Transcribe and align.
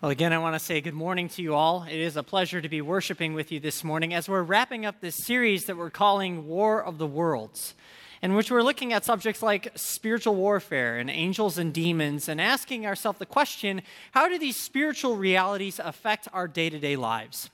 Well, 0.00 0.10
again, 0.10 0.32
I 0.32 0.38
want 0.38 0.54
to 0.54 0.58
say 0.58 0.80
good 0.80 0.94
morning 0.94 1.28
to 1.28 1.42
you 1.42 1.54
all. 1.54 1.82
It 1.82 1.98
is 1.98 2.16
a 2.16 2.22
pleasure 2.22 2.62
to 2.62 2.70
be 2.70 2.80
worshiping 2.80 3.34
with 3.34 3.52
you 3.52 3.60
this 3.60 3.84
morning 3.84 4.14
as 4.14 4.30
we're 4.30 4.42
wrapping 4.42 4.86
up 4.86 5.02
this 5.02 5.26
series 5.26 5.66
that 5.66 5.76
we're 5.76 5.90
calling 5.90 6.46
War 6.46 6.82
of 6.82 6.96
the 6.96 7.06
Worlds, 7.06 7.74
in 8.22 8.34
which 8.34 8.50
we're 8.50 8.62
looking 8.62 8.94
at 8.94 9.04
subjects 9.04 9.42
like 9.42 9.72
spiritual 9.74 10.36
warfare 10.36 10.96
and 10.96 11.10
angels 11.10 11.58
and 11.58 11.74
demons 11.74 12.30
and 12.30 12.40
asking 12.40 12.86
ourselves 12.86 13.18
the 13.18 13.26
question 13.26 13.82
how 14.12 14.26
do 14.26 14.38
these 14.38 14.56
spiritual 14.56 15.16
realities 15.16 15.78
affect 15.78 16.28
our 16.32 16.48
day 16.48 16.70
to 16.70 16.78
day 16.78 16.96
lives? 16.96 17.50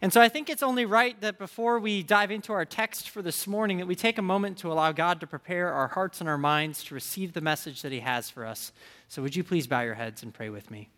And 0.00 0.12
so 0.12 0.20
I 0.20 0.28
think 0.28 0.48
it's 0.48 0.62
only 0.62 0.84
right 0.84 1.20
that 1.20 1.36
before 1.36 1.80
we 1.80 2.04
dive 2.04 2.30
into 2.30 2.52
our 2.52 2.64
text 2.64 3.10
for 3.10 3.22
this 3.22 3.44
morning, 3.48 3.78
that 3.78 3.88
we 3.88 3.96
take 3.96 4.18
a 4.18 4.22
moment 4.22 4.58
to 4.58 4.70
allow 4.70 4.92
God 4.92 5.18
to 5.18 5.26
prepare 5.26 5.72
our 5.72 5.88
hearts 5.88 6.20
and 6.20 6.28
our 6.28 6.38
minds 6.38 6.84
to 6.84 6.94
receive 6.94 7.32
the 7.32 7.40
message 7.40 7.82
that 7.82 7.90
He 7.90 7.98
has 7.98 8.30
for 8.30 8.46
us. 8.46 8.70
So 9.08 9.20
would 9.20 9.34
you 9.34 9.42
please 9.42 9.66
bow 9.66 9.80
your 9.80 9.94
heads 9.94 10.22
and 10.22 10.32
pray 10.32 10.48
with 10.48 10.70
me? 10.70 10.90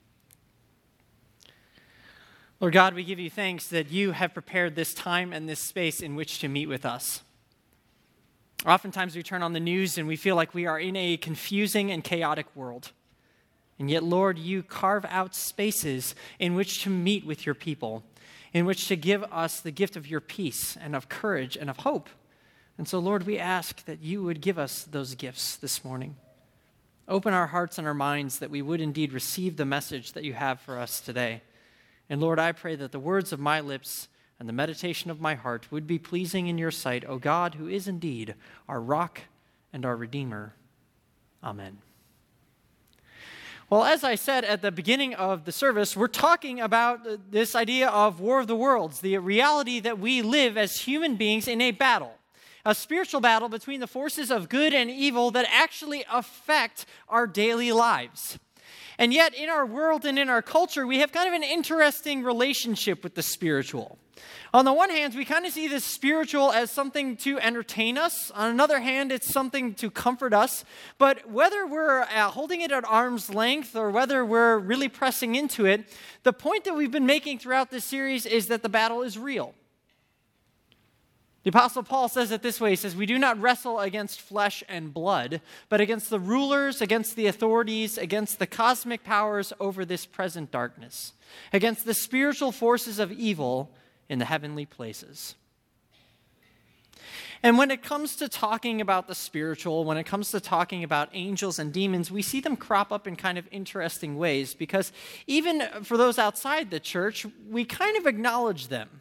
Lord 2.61 2.75
God, 2.75 2.93
we 2.93 3.05
give 3.05 3.19
you 3.19 3.31
thanks 3.31 3.69
that 3.69 3.91
you 3.91 4.13
have 4.13 4.35
prepared 4.35 4.77
this 4.77 4.93
time 4.93 5.33
and 5.33 5.49
this 5.49 5.61
space 5.61 6.01
in 6.01 6.15
which 6.15 6.41
to 6.41 6.49
meet 6.49 6.69
with 6.69 6.85
us. 6.85 7.23
Oftentimes 8.67 9.17
we 9.17 9.23
turn 9.23 9.43
on 9.43 9.55
the 9.55 9.61
news 9.61 9.97
and 9.97 10.07
we 10.07 10.17
feel 10.17 10.37
like 10.37 10.53
we 10.53 10.67
are 10.67 10.79
in 10.79 10.95
a 10.95 11.17
confusing 11.17 11.91
and 11.91 12.05
chaotic 12.05 12.45
world. 12.55 12.93
And 13.79 13.91
yet, 13.91 14.05
Lord, 14.05 14.39
you 14.39 14.63
carve 14.63 15.07
out 15.09 15.35
spaces 15.35 16.15
in 16.39 16.55
which 16.55 16.83
to 16.83 16.91
meet 16.91 17.25
with 17.25 17.47
your 17.47 17.55
people, 17.55 18.03
in 18.53 18.67
which 18.67 18.89
to 18.89 18.97
give 18.97 19.25
us 19.33 19.61
the 19.61 19.71
gift 19.71 19.97
of 19.97 20.07
your 20.07 20.21
peace 20.21 20.77
and 20.79 20.95
of 20.95 21.09
courage 21.09 21.57
and 21.57 21.71
of 21.71 21.79
hope. 21.79 22.11
And 22.77 22.87
so, 22.87 22.99
Lord, 22.99 23.25
we 23.25 23.39
ask 23.39 23.87
that 23.87 24.03
you 24.03 24.23
would 24.23 24.43
give 24.43 24.59
us 24.59 24.83
those 24.83 25.15
gifts 25.15 25.57
this 25.57 25.83
morning. 25.83 26.17
Open 27.09 27.33
our 27.33 27.47
hearts 27.47 27.79
and 27.79 27.87
our 27.87 27.95
minds 27.95 28.39
that 28.39 28.51
we 28.51 28.61
would 28.61 28.83
indeed 28.83 29.15
receive 29.15 29.57
the 29.57 29.65
message 29.65 30.13
that 30.13 30.25
you 30.25 30.35
have 30.35 30.61
for 30.61 30.79
us 30.79 31.01
today. 31.01 31.41
And 32.11 32.21
Lord, 32.21 32.41
I 32.41 32.51
pray 32.51 32.75
that 32.75 32.91
the 32.91 32.99
words 32.99 33.33
of 33.33 33.39
my 33.39 33.61
lips 33.61 34.09
and 34.41 34.49
the 34.49 34.53
meditation 34.53 35.13
of 35.13 35.21
my 35.21 35.37
heart 35.37 35.71
would 35.71 35.87
be 35.87 35.99
pleasing 35.99 36.49
in 36.49 36.59
your 36.59 36.73
sight, 36.73 37.05
O 37.07 37.19
God, 37.19 37.55
who 37.55 37.69
is 37.69 37.87
indeed 37.87 38.35
our 38.69 38.81
rock 38.81 39.21
and 39.73 39.87
our 39.87 39.97
Redeemer. 39.97 40.55
Amen. 41.45 41.79
Well, 43.71 43.85
as 43.85 44.03
I 44.03 44.17
said 44.17 44.45
at 44.45 44.61
the 44.61 44.73
beginning 44.73 45.15
of 45.15 45.45
the 45.45 45.53
service, 45.53 45.97
we're 45.97 46.09
talking 46.09 46.61
about 46.61 47.31
this 47.31 47.55
idea 47.55 47.89
of 47.89 48.19
War 48.19 48.41
of 48.41 48.49
the 48.49 48.57
Worlds, 48.57 49.01
the 49.01 49.17
reality 49.19 49.79
that 49.79 50.01
we 50.01 50.21
live 50.21 50.57
as 50.57 50.81
human 50.81 51.15
beings 51.15 51.47
in 51.47 51.61
a 51.61 51.71
battle, 51.71 52.15
a 52.67 52.75
spiritual 52.75 53.21
battle 53.21 53.49
between 53.49 53.79
the 53.79 53.87
forces 53.87 54.33
of 54.33 54.49
good 54.49 54.75
and 54.75 54.91
evil 54.91 55.31
that 55.31 55.47
actually 55.49 56.05
affect 56.11 56.87
our 57.09 57.29
daily 57.29 57.71
lives. 57.71 58.41
And 59.01 59.15
yet, 59.15 59.33
in 59.33 59.49
our 59.49 59.65
world 59.65 60.05
and 60.05 60.19
in 60.19 60.29
our 60.29 60.43
culture, 60.43 60.87
we 60.87 60.99
have 60.99 61.11
kind 61.11 61.27
of 61.27 61.33
an 61.33 61.43
interesting 61.43 62.23
relationship 62.23 63.03
with 63.03 63.15
the 63.15 63.23
spiritual. 63.23 63.97
On 64.53 64.67
the 64.67 64.75
one 64.75 64.91
hand, 64.91 65.15
we 65.15 65.25
kind 65.25 65.47
of 65.47 65.53
see 65.53 65.69
the 65.69 65.81
spiritual 65.81 66.53
as 66.53 66.71
something 66.71 67.17
to 67.17 67.39
entertain 67.39 67.97
us. 67.97 68.31
On 68.33 68.51
another 68.51 68.81
hand, 68.81 69.11
it's 69.11 69.33
something 69.33 69.73
to 69.77 69.91
comfort 69.91 70.35
us. 70.35 70.67
But 70.99 71.31
whether 71.31 71.67
we're 71.67 72.03
uh, 72.03 72.31
holding 72.31 72.61
it 72.61 72.73
at 72.73 72.85
arm's 72.85 73.33
length 73.33 73.75
or 73.75 73.91
whether 73.91 74.23
we're 74.23 74.59
really 74.59 74.89
pressing 74.89 75.35
into 75.35 75.65
it, 75.65 75.89
the 76.23 76.35
point 76.35 76.65
that 76.65 76.77
we've 76.77 76.91
been 76.91 77.07
making 77.07 77.39
throughout 77.39 77.71
this 77.71 77.87
series 77.87 78.27
is 78.27 78.49
that 78.49 78.63
the 78.63 78.69
battle 78.69 79.01
is 79.01 79.17
real. 79.17 79.55
The 81.43 81.49
Apostle 81.51 81.83
Paul 81.83 82.09
says 82.09 82.31
it 82.33 82.43
this 82.43 82.61
way 82.61 82.71
He 82.71 82.77
says, 82.77 82.95
We 82.95 83.07
do 83.07 83.19
not 83.19 83.41
wrestle 83.41 83.81
against 83.81 84.21
flesh 84.21 84.63
and 84.69 84.93
blood, 84.93 85.41
but 85.69 85.81
against 85.81 86.11
the 86.11 86.21
rulers, 86.21 86.83
against 86.83 87.17
the 87.17 87.27
authorities, 87.27 87.97
against 87.97 88.39
the 88.39 88.47
cosmic 88.47 89.05
powers 89.05 89.53
over 89.59 89.85
this 89.85 90.05
present 90.05 90.51
darkness, 90.51 91.15
against 91.53 91.87
the 91.87 91.95
spiritual 91.95 92.53
forces 92.53 92.99
of 92.99 93.11
evil 93.11 93.71
in 94.09 94.19
the 94.19 94.27
heavenly 94.27 94.67
places. 94.67 95.35
And 97.43 97.57
when 97.57 97.71
it 97.71 97.83
comes 97.83 98.17
to 98.17 98.29
talking 98.29 98.83
about 98.83 99.09
the 99.09 99.15
spiritual, 99.15 99.85
when 99.85 99.97
it 99.97 100.05
comes 100.05 100.31
to 100.33 100.41
talking 100.41 100.85
about 100.85 101.09
angels 101.15 101.59
and 101.59 101.73
demons, 101.73 102.11
we 102.11 102.21
see 102.21 102.41
them 102.41 102.55
crop 102.55 102.93
up 102.93 103.07
in 103.07 103.17
kind 103.17 103.39
of 103.39 103.49
interesting 103.51 104.19
ways 104.19 104.53
because 104.53 104.93
even 105.27 105.63
for 105.83 105.97
those 105.97 106.19
outside 106.19 106.71
the 106.71 106.81
church, 106.81 107.25
we 107.49 107.65
kind 107.65 107.97
of 107.97 108.07
acknowledge 108.07 108.69
them. 108.69 109.01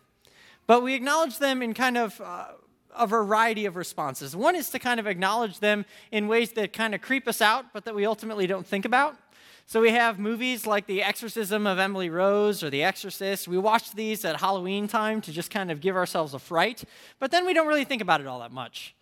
But 0.69 0.83
we 0.83 0.93
acknowledge 0.93 1.39
them 1.39 1.63
in 1.63 1.73
kind 1.73 1.97
of 1.97 2.21
uh, 2.21 2.49
a 2.95 3.07
variety 3.07 3.65
of 3.65 3.75
responses. 3.75 4.35
One 4.35 4.55
is 4.55 4.69
to 4.69 4.77
kind 4.77 4.99
of 4.99 5.07
acknowledge 5.07 5.61
them 5.61 5.83
in 6.11 6.27
ways 6.27 6.51
that 6.51 6.73
kind 6.73 6.93
of 6.93 7.01
creep 7.01 7.27
us 7.27 7.41
out, 7.41 7.73
but 7.73 7.85
that 7.85 7.95
we 7.95 8.05
ultimately 8.05 8.45
don't 8.45 8.67
think 8.67 8.85
about. 8.85 9.17
So 9.65 9.81
we 9.81 9.89
have 9.89 10.19
movies 10.19 10.67
like 10.67 10.85
The 10.85 11.01
Exorcism 11.01 11.65
of 11.65 11.79
Emily 11.79 12.11
Rose 12.11 12.61
or 12.63 12.69
The 12.69 12.83
Exorcist. 12.83 13.47
We 13.47 13.57
watch 13.57 13.93
these 13.93 14.23
at 14.23 14.41
Halloween 14.41 14.87
time 14.87 15.21
to 15.21 15.31
just 15.31 15.49
kind 15.49 15.71
of 15.71 15.81
give 15.81 15.95
ourselves 15.95 16.35
a 16.35 16.39
fright, 16.39 16.83
but 17.17 17.31
then 17.31 17.47
we 17.47 17.55
don't 17.55 17.65
really 17.65 17.83
think 17.83 18.03
about 18.03 18.21
it 18.21 18.27
all 18.27 18.41
that 18.41 18.51
much. 18.51 18.93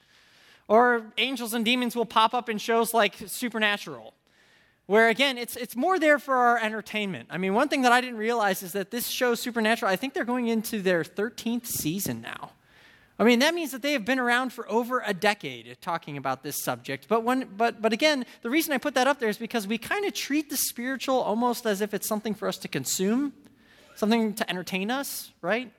Or 0.69 1.11
angels 1.17 1.53
and 1.53 1.66
demons 1.66 1.97
will 1.97 2.05
pop 2.05 2.34
up 2.34 2.47
in 2.47 2.59
shows 2.59 2.94
like 2.94 3.16
Supernatural 3.25 4.13
where 4.88 5.09
again 5.09 5.38
it's 5.38 5.56
it's 5.56 5.75
more 5.75 6.00
there 6.00 6.18
for 6.18 6.36
our 6.36 6.58
entertainment. 6.58 7.28
I 7.30 7.38
mean 7.38 7.53
one 7.53 7.70
thing 7.70 7.84
that 7.84 7.92
i 7.92 8.02
didn't 8.02 8.18
realize 8.18 8.64
is 8.64 8.72
that 8.72 8.90
this 8.90 9.08
show 9.08 9.36
supernatural 9.36 9.92
i 9.92 9.96
think 9.96 10.14
they're 10.14 10.25
going 10.25 10.48
into 10.48 10.81
their 10.81 11.03
13th 11.03 11.68
season 11.68 12.22
now. 12.22 12.52
I 13.20 13.24
mean 13.24 13.40
that 13.40 13.53
means 13.53 13.72
that 13.72 13.81
they 13.81 13.92
have 13.92 14.06
been 14.06 14.20
around 14.20 14.53
for 14.53 14.70
over 14.72 15.03
a 15.06 15.14
decade 15.14 15.78
talking 15.81 16.18
about 16.18 16.44
this 16.44 16.64
subject. 16.64 17.08
But 17.08 17.24
when 17.24 17.50
but 17.56 17.81
but 17.81 17.94
again 17.94 18.26
the 18.42 18.50
reason 18.50 18.74
i 18.74 18.78
put 18.78 18.96
that 18.96 19.08
up 19.08 19.20
there 19.20 19.30
is 19.30 19.38
because 19.38 19.68
we 19.68 19.78
kind 19.78 20.06
of 20.06 20.14
treat 20.14 20.50
the 20.50 20.58
spiritual 20.58 21.18
almost 21.18 21.66
as 21.66 21.81
if 21.81 21.94
it's 21.94 22.08
something 22.08 22.34
for 22.34 22.47
us 22.47 22.58
to 22.58 22.68
consume 22.68 23.34
something 23.96 24.34
to 24.34 24.50
entertain 24.50 24.90
us 24.90 25.31
right? 25.42 25.72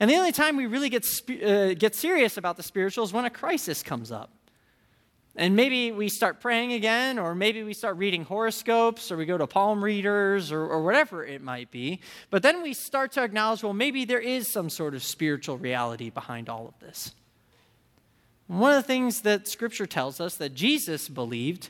And 0.00 0.10
the 0.10 0.16
only 0.16 0.32
time 0.32 0.56
we 0.56 0.66
really 0.66 0.88
get, 0.88 1.06
uh, 1.30 1.72
get 1.74 1.94
serious 1.94 2.36
about 2.36 2.56
the 2.56 2.64
spiritual 2.64 3.04
is 3.04 3.12
when 3.12 3.24
a 3.24 3.30
crisis 3.30 3.80
comes 3.80 4.10
up 4.10 4.33
and 5.36 5.56
maybe 5.56 5.90
we 5.90 6.08
start 6.08 6.40
praying 6.40 6.72
again, 6.72 7.18
or 7.18 7.34
maybe 7.34 7.64
we 7.64 7.74
start 7.74 7.96
reading 7.96 8.24
horoscopes, 8.24 9.10
or 9.10 9.16
we 9.16 9.26
go 9.26 9.36
to 9.36 9.48
palm 9.48 9.82
readers, 9.82 10.52
or, 10.52 10.60
or, 10.60 10.84
whatever 10.84 11.24
it 11.24 11.42
might 11.42 11.72
be. 11.72 12.00
But 12.30 12.42
then 12.42 12.62
we 12.62 12.72
start 12.72 13.10
to 13.12 13.22
acknowledge 13.22 13.64
well, 13.64 13.72
maybe 13.72 14.04
there 14.04 14.20
is 14.20 14.48
some 14.48 14.70
sort 14.70 14.94
of 14.94 15.02
spiritual 15.02 15.58
reality 15.58 16.08
behind 16.08 16.48
all 16.48 16.68
of 16.68 16.78
this. 16.78 17.14
one 18.46 18.72
of 18.72 18.82
the 18.82 18.86
things 18.86 19.22
that 19.22 19.48
Scripture 19.48 19.86
tells 19.86 20.20
us 20.20 20.36
that 20.36 20.54
Jesus 20.54 21.08
believed 21.08 21.68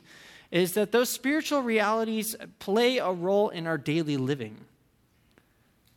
is 0.51 0.73
that 0.73 0.91
those 0.91 1.09
spiritual 1.09 1.63
realities 1.63 2.35
play 2.59 2.99
a 2.99 3.11
role 3.11 3.49
in 3.49 3.65
our 3.65 3.79
daily 3.79 4.15
living. 4.15 4.57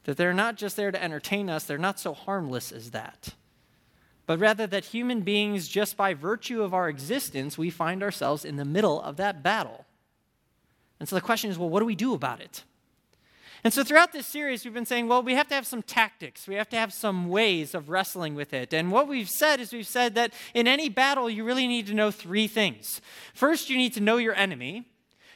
That 0.04 0.16
they're 0.16 0.32
not 0.32 0.56
just 0.56 0.76
there 0.76 0.90
to 0.90 1.02
entertain 1.02 1.50
us, 1.50 1.64
they're 1.64 1.76
not 1.76 2.00
so 2.00 2.14
harmless 2.14 2.72
as 2.72 2.92
that 2.92 3.34
but 4.28 4.38
rather 4.38 4.66
that 4.66 4.84
human 4.84 5.22
beings, 5.22 5.68
just 5.68 5.96
by 5.96 6.12
virtue 6.12 6.62
of 6.62 6.74
our 6.74 6.86
existence, 6.86 7.56
we 7.56 7.70
find 7.70 8.02
ourselves 8.02 8.44
in 8.44 8.56
the 8.56 8.64
middle 8.64 9.00
of 9.00 9.16
that 9.16 9.42
battle. 9.42 9.86
And 11.00 11.08
so 11.08 11.16
the 11.16 11.22
question 11.22 11.50
is 11.50 11.56
well, 11.56 11.70
what 11.70 11.80
do 11.80 11.86
we 11.86 11.94
do 11.94 12.12
about 12.12 12.42
it? 12.42 12.62
And 13.64 13.72
so 13.72 13.82
throughout 13.82 14.12
this 14.12 14.26
series, 14.26 14.66
we've 14.66 14.74
been 14.74 14.84
saying, 14.84 15.08
well, 15.08 15.22
we 15.22 15.32
have 15.32 15.48
to 15.48 15.54
have 15.54 15.66
some 15.66 15.82
tactics. 15.82 16.46
We 16.46 16.56
have 16.56 16.68
to 16.68 16.76
have 16.76 16.92
some 16.92 17.30
ways 17.30 17.74
of 17.74 17.88
wrestling 17.88 18.34
with 18.34 18.52
it. 18.52 18.74
And 18.74 18.92
what 18.92 19.08
we've 19.08 19.30
said 19.30 19.60
is 19.60 19.72
we've 19.72 19.86
said 19.86 20.14
that 20.16 20.34
in 20.52 20.68
any 20.68 20.90
battle, 20.90 21.30
you 21.30 21.42
really 21.42 21.66
need 21.66 21.86
to 21.86 21.94
know 21.94 22.10
three 22.10 22.48
things. 22.48 23.00
First, 23.32 23.70
you 23.70 23.78
need 23.78 23.94
to 23.94 24.00
know 24.00 24.18
your 24.18 24.34
enemy. 24.34 24.84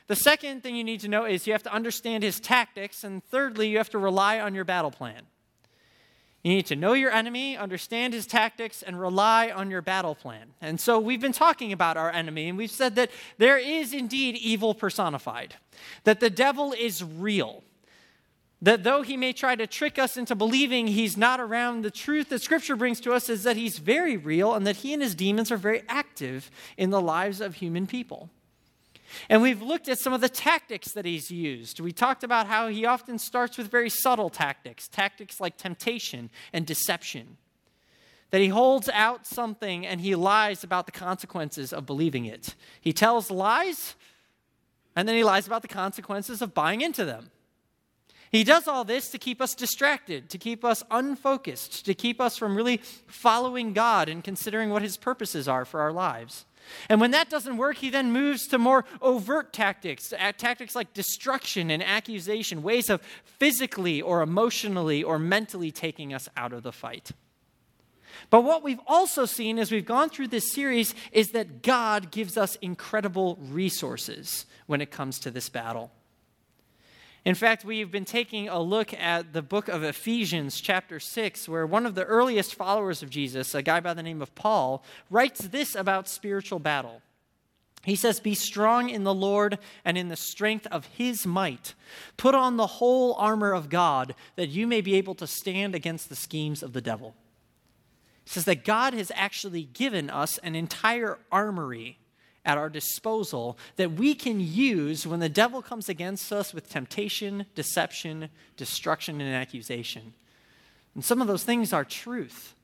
The 0.06 0.16
second 0.16 0.62
thing 0.62 0.76
you 0.76 0.84
need 0.84 1.00
to 1.00 1.08
know 1.08 1.24
is 1.24 1.46
you 1.46 1.54
have 1.54 1.62
to 1.62 1.72
understand 1.72 2.22
his 2.22 2.38
tactics. 2.38 3.04
And 3.04 3.24
thirdly, 3.24 3.68
you 3.68 3.78
have 3.78 3.90
to 3.90 3.98
rely 3.98 4.38
on 4.38 4.54
your 4.54 4.66
battle 4.66 4.90
plan. 4.90 5.22
You 6.42 6.54
need 6.54 6.66
to 6.66 6.76
know 6.76 6.92
your 6.92 7.12
enemy, 7.12 7.56
understand 7.56 8.14
his 8.14 8.26
tactics, 8.26 8.82
and 8.82 9.00
rely 9.00 9.50
on 9.50 9.70
your 9.70 9.82
battle 9.82 10.16
plan. 10.16 10.54
And 10.60 10.80
so 10.80 10.98
we've 10.98 11.20
been 11.20 11.32
talking 11.32 11.72
about 11.72 11.96
our 11.96 12.10
enemy, 12.10 12.48
and 12.48 12.58
we've 12.58 12.70
said 12.70 12.96
that 12.96 13.12
there 13.38 13.58
is 13.58 13.92
indeed 13.92 14.36
evil 14.36 14.74
personified, 14.74 15.54
that 16.02 16.18
the 16.18 16.30
devil 16.30 16.72
is 16.72 17.04
real. 17.04 17.62
That 18.60 18.82
though 18.82 19.02
he 19.02 19.16
may 19.16 19.32
try 19.32 19.54
to 19.54 19.66
trick 19.66 19.98
us 19.98 20.16
into 20.16 20.34
believing 20.34 20.88
he's 20.88 21.16
not 21.16 21.40
around, 21.40 21.82
the 21.82 21.90
truth 21.90 22.28
that 22.30 22.42
Scripture 22.42 22.76
brings 22.76 23.00
to 23.00 23.12
us 23.12 23.28
is 23.28 23.44
that 23.44 23.56
he's 23.56 23.78
very 23.78 24.16
real 24.16 24.54
and 24.54 24.66
that 24.66 24.76
he 24.76 24.92
and 24.92 25.02
his 25.02 25.14
demons 25.14 25.50
are 25.52 25.56
very 25.56 25.82
active 25.88 26.50
in 26.76 26.90
the 26.90 27.00
lives 27.00 27.40
of 27.40 27.56
human 27.56 27.86
people. 27.86 28.30
And 29.28 29.42
we've 29.42 29.62
looked 29.62 29.88
at 29.88 29.98
some 29.98 30.12
of 30.12 30.20
the 30.20 30.28
tactics 30.28 30.92
that 30.92 31.04
he's 31.04 31.30
used. 31.30 31.80
We 31.80 31.92
talked 31.92 32.24
about 32.24 32.46
how 32.46 32.68
he 32.68 32.84
often 32.86 33.18
starts 33.18 33.58
with 33.58 33.70
very 33.70 33.90
subtle 33.90 34.30
tactics, 34.30 34.88
tactics 34.88 35.40
like 35.40 35.56
temptation 35.56 36.30
and 36.52 36.66
deception. 36.66 37.36
That 38.30 38.40
he 38.40 38.48
holds 38.48 38.88
out 38.88 39.26
something 39.26 39.86
and 39.86 40.00
he 40.00 40.14
lies 40.14 40.64
about 40.64 40.86
the 40.86 40.92
consequences 40.92 41.72
of 41.72 41.86
believing 41.86 42.24
it. 42.24 42.54
He 42.80 42.92
tells 42.92 43.30
lies, 43.30 43.94
and 44.96 45.06
then 45.06 45.16
he 45.16 45.24
lies 45.24 45.46
about 45.46 45.62
the 45.62 45.68
consequences 45.68 46.40
of 46.40 46.54
buying 46.54 46.80
into 46.80 47.04
them. 47.04 47.30
He 48.32 48.44
does 48.44 48.66
all 48.66 48.82
this 48.82 49.10
to 49.10 49.18
keep 49.18 49.42
us 49.42 49.54
distracted, 49.54 50.30
to 50.30 50.38
keep 50.38 50.64
us 50.64 50.82
unfocused, 50.90 51.84
to 51.84 51.92
keep 51.92 52.18
us 52.18 52.38
from 52.38 52.56
really 52.56 52.78
following 53.06 53.74
God 53.74 54.08
and 54.08 54.24
considering 54.24 54.70
what 54.70 54.80
His 54.80 54.96
purposes 54.96 55.46
are 55.46 55.66
for 55.66 55.82
our 55.82 55.92
lives. 55.92 56.46
And 56.88 57.00
when 57.00 57.10
that 57.12 57.30
doesn't 57.30 57.56
work, 57.56 57.76
he 57.76 57.90
then 57.90 58.12
moves 58.12 58.46
to 58.48 58.58
more 58.58 58.84
overt 59.00 59.52
tactics, 59.52 60.12
tactics 60.38 60.74
like 60.74 60.92
destruction 60.94 61.70
and 61.70 61.82
accusation, 61.82 62.62
ways 62.62 62.90
of 62.90 63.00
physically 63.24 64.00
or 64.00 64.22
emotionally 64.22 65.02
or 65.02 65.18
mentally 65.18 65.70
taking 65.70 66.12
us 66.14 66.28
out 66.36 66.52
of 66.52 66.62
the 66.62 66.72
fight. 66.72 67.12
But 68.30 68.42
what 68.42 68.62
we've 68.62 68.80
also 68.86 69.24
seen 69.24 69.58
as 69.58 69.70
we've 69.70 69.86
gone 69.86 70.10
through 70.10 70.28
this 70.28 70.52
series 70.52 70.94
is 71.12 71.30
that 71.30 71.62
God 71.62 72.10
gives 72.10 72.36
us 72.36 72.56
incredible 72.56 73.38
resources 73.40 74.46
when 74.66 74.80
it 74.80 74.90
comes 74.90 75.18
to 75.20 75.30
this 75.30 75.48
battle. 75.48 75.90
In 77.24 77.36
fact, 77.36 77.64
we've 77.64 77.90
been 77.90 78.04
taking 78.04 78.48
a 78.48 78.60
look 78.60 78.92
at 78.94 79.32
the 79.32 79.42
book 79.42 79.68
of 79.68 79.84
Ephesians, 79.84 80.60
chapter 80.60 80.98
6, 80.98 81.48
where 81.48 81.64
one 81.64 81.86
of 81.86 81.94
the 81.94 82.04
earliest 82.04 82.56
followers 82.56 83.00
of 83.00 83.10
Jesus, 83.10 83.54
a 83.54 83.62
guy 83.62 83.78
by 83.78 83.94
the 83.94 84.02
name 84.02 84.20
of 84.20 84.34
Paul, 84.34 84.82
writes 85.08 85.40
this 85.40 85.76
about 85.76 86.08
spiritual 86.08 86.58
battle. 86.58 87.00
He 87.84 87.94
says, 87.94 88.18
Be 88.18 88.34
strong 88.34 88.90
in 88.90 89.04
the 89.04 89.14
Lord 89.14 89.58
and 89.84 89.96
in 89.96 90.08
the 90.08 90.16
strength 90.16 90.66
of 90.72 90.86
his 90.86 91.24
might. 91.24 91.74
Put 92.16 92.34
on 92.34 92.56
the 92.56 92.66
whole 92.66 93.14
armor 93.14 93.52
of 93.52 93.68
God 93.68 94.16
that 94.34 94.48
you 94.48 94.66
may 94.66 94.80
be 94.80 94.96
able 94.96 95.14
to 95.16 95.26
stand 95.28 95.76
against 95.76 96.08
the 96.08 96.16
schemes 96.16 96.62
of 96.62 96.72
the 96.72 96.80
devil. 96.80 97.14
He 98.24 98.30
says 98.30 98.44
that 98.46 98.64
God 98.64 98.94
has 98.94 99.12
actually 99.14 99.64
given 99.64 100.10
us 100.10 100.38
an 100.38 100.56
entire 100.56 101.18
armory 101.30 101.98
at 102.44 102.58
our 102.58 102.68
disposal 102.68 103.56
that 103.76 103.92
we 103.92 104.14
can 104.14 104.40
use 104.40 105.06
when 105.06 105.20
the 105.20 105.28
devil 105.28 105.62
comes 105.62 105.88
against 105.88 106.32
us 106.32 106.52
with 106.52 106.68
temptation, 106.68 107.46
deception, 107.54 108.28
destruction, 108.56 109.20
and 109.20 109.34
accusation. 109.34 110.14
And 110.94 111.04
some 111.04 111.20
of 111.20 111.28
those 111.28 111.44
things 111.44 111.72
are 111.72 111.84
truth 111.84 112.54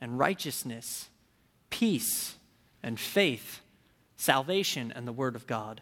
and 0.00 0.18
righteousness, 0.18 1.08
peace 1.70 2.34
and 2.82 2.98
faith, 2.98 3.60
salvation, 4.16 4.92
and 4.94 5.06
the 5.06 5.12
Word 5.12 5.36
of 5.36 5.46
God. 5.46 5.80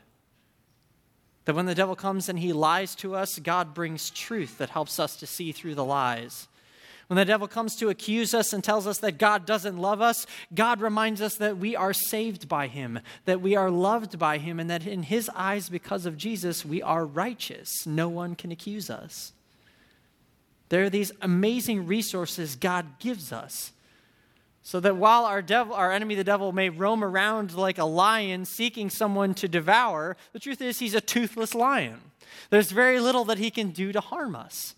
That 1.45 1.57
when 1.57 1.67
the 1.67 1.75
devil 1.75 1.97
comes 1.97 2.29
and 2.29 2.39
he 2.39 2.53
lies 2.53 2.95
to 2.97 3.17
us, 3.17 3.39
God 3.39 3.75
brings 3.75 4.11
truth 4.11 4.59
that 4.59 4.71
helps 4.71 5.01
us 5.01 5.17
to 5.17 5.27
see 5.27 5.51
through 5.51 5.75
the 5.75 5.85
lies. 5.85 6.47
When 7.13 7.19
the 7.19 7.27
devil 7.27 7.47
comes 7.47 7.77
to 7.77 7.91
accuse 7.91 8.33
us 8.33 8.55
and 8.55 8.65
tells 8.65 8.87
us 8.87 8.97
that 9.01 9.19
God 9.19 9.45
doesn't 9.45 9.77
love 9.77 10.01
us, 10.01 10.27
God 10.55 10.81
reminds 10.81 11.21
us 11.21 11.35
that 11.35 11.59
we 11.59 11.77
are 11.77 11.93
saved 11.93 12.49
by 12.49 12.69
him, 12.69 13.01
that 13.27 13.43
we 13.43 13.55
are 13.55 13.71
loved 13.71 14.19
by 14.19 14.39
him, 14.39 14.59
and 14.59 14.71
that 14.71 14.87
in 14.87 15.03
his 15.03 15.29
eyes, 15.35 15.69
because 15.69 16.07
of 16.07 16.17
Jesus, 16.17 16.65
we 16.65 16.81
are 16.81 17.05
righteous. 17.05 17.87
No 17.87 18.09
one 18.09 18.35
can 18.35 18.51
accuse 18.51 18.89
us. 18.89 19.35
There 20.71 20.85
are 20.85 20.89
these 20.89 21.13
amazing 21.21 21.87
resources 21.87 22.57
God 22.57 22.99
gives 22.99 23.31
us. 23.31 23.73
So 24.63 24.81
that 24.81 24.97
while 24.97 25.27
our, 25.27 25.43
devil, 25.43 25.75
our 25.75 25.93
enemy, 25.93 26.15
the 26.15 26.25
devil, 26.25 26.51
may 26.53 26.71
roam 26.71 27.05
around 27.05 27.53
like 27.53 27.77
a 27.77 27.85
lion 27.85 28.47
seeking 28.47 28.89
someone 28.89 29.35
to 29.35 29.49
devour, 29.49 30.17
the 30.33 30.41
truth 30.41 30.63
is 30.63 30.79
he's 30.79 30.95
a 30.95 31.03
toothless 31.03 31.55
lion. 31.55 32.01
There's 32.49 32.71
very 32.71 33.01
little 33.01 33.27
that 33.27 33.37
he 33.37 33.51
can 33.51 33.69
do 33.69 33.93
to 33.93 34.01
harm 34.01 34.35
us. 34.35 34.77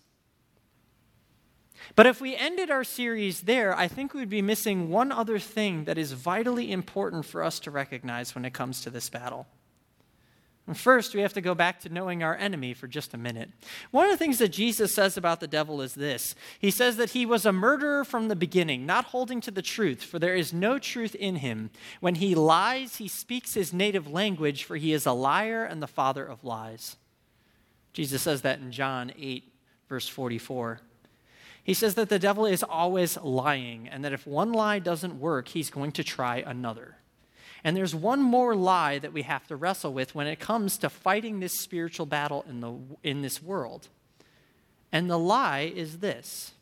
But 1.95 2.07
if 2.07 2.19
we 2.19 2.35
ended 2.35 2.71
our 2.71 2.83
series 2.83 3.41
there, 3.41 3.77
I 3.77 3.87
think 3.87 4.13
we'd 4.13 4.29
be 4.29 4.41
missing 4.41 4.89
one 4.89 5.11
other 5.11 5.39
thing 5.39 5.85
that 5.85 5.97
is 5.97 6.13
vitally 6.13 6.71
important 6.71 7.25
for 7.25 7.43
us 7.43 7.59
to 7.61 7.71
recognize 7.71 8.33
when 8.33 8.45
it 8.45 8.53
comes 8.53 8.81
to 8.81 8.89
this 8.89 9.09
battle. 9.09 9.47
And 10.67 10.75
first, 10.75 11.13
we 11.13 11.21
have 11.21 11.33
to 11.33 11.41
go 11.41 11.53
back 11.53 11.79
to 11.81 11.89
knowing 11.89 12.23
our 12.23 12.35
enemy 12.35 12.73
for 12.73 12.87
just 12.87 13.13
a 13.13 13.19
minute. 13.19 13.51
One 13.91 14.05
of 14.05 14.11
the 14.11 14.17
things 14.17 14.39
that 14.39 14.49
Jesus 14.49 14.95
says 14.95 15.15
about 15.15 15.39
the 15.39 15.47
devil 15.47 15.79
is 15.79 15.93
this 15.93 16.33
He 16.57 16.71
says 16.71 16.97
that 16.97 17.11
he 17.11 17.25
was 17.25 17.45
a 17.45 17.51
murderer 17.51 18.03
from 18.03 18.29
the 18.29 18.35
beginning, 18.35 18.85
not 18.85 19.05
holding 19.05 19.41
to 19.41 19.51
the 19.51 19.61
truth, 19.61 20.01
for 20.01 20.17
there 20.17 20.35
is 20.35 20.53
no 20.53 20.79
truth 20.79 21.13
in 21.13 21.37
him. 21.37 21.69
When 21.99 22.15
he 22.15 22.33
lies, 22.33 22.95
he 22.95 23.07
speaks 23.07 23.53
his 23.53 23.73
native 23.73 24.11
language, 24.11 24.63
for 24.63 24.75
he 24.75 24.91
is 24.91 25.05
a 25.05 25.11
liar 25.11 25.63
and 25.63 25.83
the 25.83 25.87
father 25.87 26.25
of 26.25 26.43
lies. 26.43 26.97
Jesus 27.93 28.23
says 28.23 28.41
that 28.41 28.59
in 28.59 28.71
John 28.71 29.11
8, 29.17 29.43
verse 29.87 30.07
44. 30.07 30.81
He 31.65 31.73
says 31.73 31.95
that 31.95 32.09
the 32.09 32.19
devil 32.19 32.45
is 32.45 32.61
always 32.61 33.17
lying, 33.17 33.89
and 33.89 34.05
that 34.05 34.13
if 34.13 34.27
one 34.27 34.53
lie 34.53 34.77
doesn't 34.77 35.19
work, 35.19 35.47
he's 35.47 35.71
going 35.71 35.91
to 35.93 36.03
try 36.03 36.43
another. 36.45 36.97
And 37.63 37.75
there's 37.75 37.95
one 37.95 38.21
more 38.21 38.55
lie 38.55 38.99
that 38.99 39.13
we 39.13 39.23
have 39.23 39.47
to 39.47 39.55
wrestle 39.55 39.91
with 39.91 40.13
when 40.13 40.27
it 40.27 40.39
comes 40.39 40.77
to 40.77 40.91
fighting 40.91 41.39
this 41.39 41.59
spiritual 41.59 42.05
battle 42.05 42.45
in, 42.47 42.59
the, 42.59 42.75
in 43.01 43.23
this 43.23 43.41
world. 43.41 43.87
And 44.91 45.09
the 45.09 45.17
lie 45.17 45.73
is 45.75 45.97
this 45.97 46.53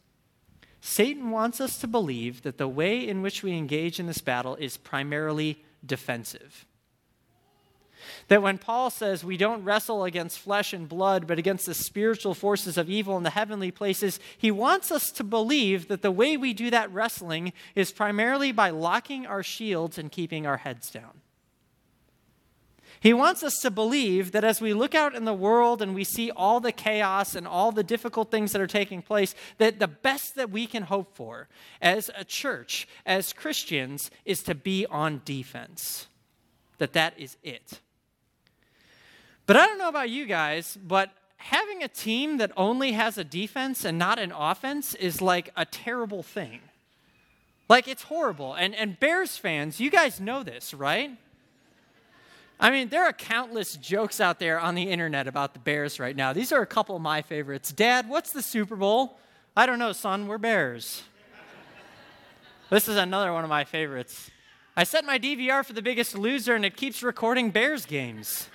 Satan 0.80 1.32
wants 1.32 1.60
us 1.60 1.78
to 1.80 1.88
believe 1.88 2.44
that 2.44 2.58
the 2.58 2.70
way 2.70 3.06
in 3.06 3.22
which 3.22 3.44
we 3.44 3.58
engage 3.58 4.00
in 4.00 4.08
this 4.08 4.22
battle 4.22 4.56
is 4.56 4.78
primarily 4.78 5.62
defensive. 5.86 6.66
That 8.28 8.42
when 8.42 8.58
Paul 8.58 8.90
says 8.90 9.24
we 9.24 9.38
don't 9.38 9.64
wrestle 9.64 10.04
against 10.04 10.40
flesh 10.40 10.74
and 10.74 10.88
blood, 10.88 11.28
but 11.28 11.40
against 11.40 11.66
the 11.66 11.74
spiritual 11.74 12.34
forces 12.34 12.78
of 12.78 12.90
evil 12.90 13.18
in 13.18 13.24
the 13.24 13.30
heavenly 13.30 13.72
places, 13.72 14.20
he 14.38 14.52
wants 14.52 14.92
us 14.92 15.12
to 15.12 15.24
believe 15.24 15.88
that 15.88 16.02
the 16.02 16.12
way 16.12 16.38
we 16.38 16.54
do 16.54 16.70
that 16.70 16.92
wrestling 16.92 17.54
is 17.76 17.92
primarily 17.92 18.52
by 18.52 18.70
locking 18.70 19.26
our 19.26 19.44
shields 19.44 19.98
and 19.98 20.12
keeping 20.12 20.46
our 20.46 20.58
heads 20.58 20.90
down. 20.90 21.22
He 23.04 23.12
wants 23.12 23.44
us 23.44 23.60
to 23.64 23.70
believe 23.70 24.32
that 24.32 24.46
as 24.46 24.62
we 24.62 24.74
look 24.74 24.96
out 24.96 25.14
in 25.14 25.26
the 25.26 25.34
world 25.34 25.82
and 25.82 25.94
we 25.94 26.06
see 26.06 26.32
all 26.32 26.62
the 26.62 26.72
chaos 26.72 27.36
and 27.36 27.46
all 27.46 27.74
the 27.74 27.84
difficult 27.84 28.32
things 28.32 28.54
that 28.54 28.62
are 28.62 28.66
taking 28.66 29.02
place, 29.02 29.36
that 29.58 29.78
the 29.78 29.90
best 29.90 30.36
that 30.36 30.50
we 30.50 30.66
can 30.66 30.84
hope 30.84 31.14
for 31.14 31.50
as 31.82 32.10
a 32.16 32.24
church, 32.24 32.88
as 33.06 33.34
Christians, 33.34 34.10
is 34.24 34.42
to 34.44 34.56
be 34.56 34.86
on 34.86 35.22
defense. 35.26 36.08
That 36.78 36.94
that 36.94 37.20
is 37.20 37.36
it. 37.44 37.82
But 39.45 39.57
I 39.57 39.66
don't 39.66 39.78
know 39.78 39.90
about 39.90 40.10
you 40.10 40.25
guys, 40.25 40.78
but 40.81 41.12
having 41.38 41.84
a 41.84 41.88
team 41.88 42.38
that 42.38 42.51
only 42.56 42.94
has 42.94 43.18
a 43.18 43.24
defense 43.24 43.84
and 43.84 44.00
not 44.00 44.19
an 44.19 44.31
offense 44.31 44.95
is 44.95 45.22
like 45.22 45.51
a 45.57 45.66
terrible 45.66 46.24
thing. 46.24 46.62
Like 47.68 47.88
it's 47.88 48.04
horrible. 48.04 48.54
And 48.54 48.74
and 48.75 49.00
Bears 49.00 49.38
fans, 49.38 49.80
you 49.80 49.90
guys 49.90 50.19
know 50.19 50.44
this, 50.44 50.74
right? 50.74 51.12
I 52.60 52.72
mean, 52.72 52.90
there 52.90 53.04
are 53.04 53.12
countless 53.12 53.75
jokes 53.75 54.22
out 54.22 54.40
there 54.40 54.60
on 54.60 54.75
the 54.75 54.84
internet 54.84 55.28
about 55.28 55.54
the 55.54 55.60
Bears 55.60 56.00
right 56.00 56.16
now. 56.16 56.31
These 56.31 56.54
are 56.54 56.62
a 56.62 56.66
couple 56.66 56.95
of 56.95 57.01
my 57.01 57.22
favorites. 57.22 57.74
Dad, 57.74 58.07
what's 58.07 58.31
the 58.31 58.42
Super 58.42 58.75
Bowl? 58.78 59.18
I 59.56 59.66
don't 59.66 59.80
know, 59.80 59.92
son, 59.92 60.28
we're 60.28 60.38
Bears. 60.38 61.04
this 62.69 62.88
is 62.88 62.95
another 62.95 63.34
one 63.34 63.44
of 63.44 63.50
my 63.50 63.66
favorites. 63.66 64.31
I 64.78 64.86
set 64.86 65.04
my 65.04 65.19
DVR 65.19 65.66
for 65.66 65.74
the 65.74 65.81
biggest 65.81 66.18
loser 66.18 66.56
and 66.56 66.63
it 66.63 66.78
keeps 66.78 67.04
recording 67.04 67.51
Bears 67.51 67.86
games. 67.86 68.50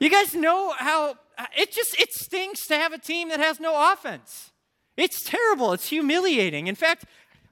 You 0.00 0.10
guys 0.10 0.34
know 0.34 0.72
how 0.76 1.16
it 1.56 1.72
just 1.72 1.98
it 2.00 2.12
stinks 2.12 2.66
to 2.66 2.74
have 2.74 2.92
a 2.92 2.98
team 2.98 3.28
that 3.28 3.38
has 3.38 3.60
no 3.60 3.92
offense. 3.92 4.50
It's 4.96 5.22
terrible. 5.22 5.72
It's 5.72 5.88
humiliating. 5.88 6.66
In 6.66 6.74
fact, 6.74 7.04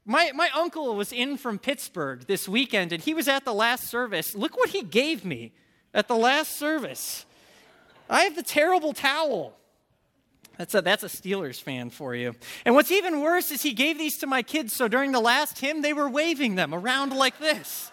my, 0.04 0.32
my 0.34 0.48
uncle 0.54 0.96
was 0.96 1.12
in 1.12 1.36
from 1.36 1.58
Pittsburgh 1.58 2.26
this 2.26 2.48
weekend 2.48 2.92
and 2.92 3.02
he 3.02 3.12
was 3.12 3.28
at 3.28 3.44
the 3.44 3.52
last 3.52 3.88
service. 3.88 4.34
Look 4.34 4.56
what 4.56 4.70
he 4.70 4.82
gave 4.82 5.24
me 5.24 5.52
at 5.92 6.08
the 6.08 6.16
last 6.16 6.58
service. 6.58 7.26
I 8.08 8.22
have 8.22 8.34
the 8.34 8.42
terrible 8.42 8.94
towel. 8.94 9.54
That's 10.56 10.74
a, 10.74 10.80
that's 10.80 11.04
a 11.04 11.08
Steelers 11.08 11.60
fan 11.60 11.90
for 11.90 12.14
you. 12.14 12.34
And 12.64 12.74
what's 12.74 12.90
even 12.90 13.20
worse 13.20 13.50
is 13.50 13.62
he 13.62 13.72
gave 13.72 13.98
these 13.98 14.18
to 14.18 14.26
my 14.26 14.42
kids, 14.42 14.72
so 14.72 14.88
during 14.88 15.12
the 15.12 15.20
last 15.20 15.58
hymn, 15.60 15.82
they 15.82 15.92
were 15.92 16.08
waving 16.08 16.56
them 16.56 16.74
around 16.74 17.12
like 17.12 17.38
this. 17.38 17.92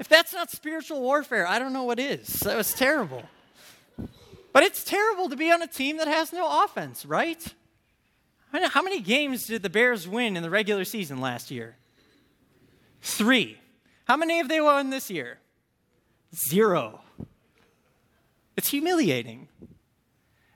If 0.00 0.08
that's 0.08 0.32
not 0.32 0.50
spiritual 0.50 1.02
warfare, 1.02 1.46
I 1.46 1.58
don't 1.58 1.74
know 1.74 1.82
what 1.82 1.98
is. 1.98 2.26
That 2.40 2.56
was 2.56 2.72
terrible. 2.72 3.22
But 4.50 4.62
it's 4.62 4.82
terrible 4.82 5.28
to 5.28 5.36
be 5.36 5.52
on 5.52 5.60
a 5.60 5.66
team 5.66 5.98
that 5.98 6.08
has 6.08 6.32
no 6.32 6.64
offense, 6.64 7.04
right? 7.04 7.46
How 8.50 8.80
many 8.80 9.02
games 9.02 9.46
did 9.46 9.62
the 9.62 9.68
Bears 9.68 10.08
win 10.08 10.38
in 10.38 10.42
the 10.42 10.48
regular 10.48 10.86
season 10.86 11.20
last 11.20 11.50
year? 11.50 11.76
Three. 13.02 13.58
How 14.06 14.16
many 14.16 14.38
have 14.38 14.48
they 14.48 14.62
won 14.62 14.88
this 14.88 15.10
year? 15.10 15.38
Zero. 16.34 17.02
It's 18.56 18.70
humiliating. 18.70 19.48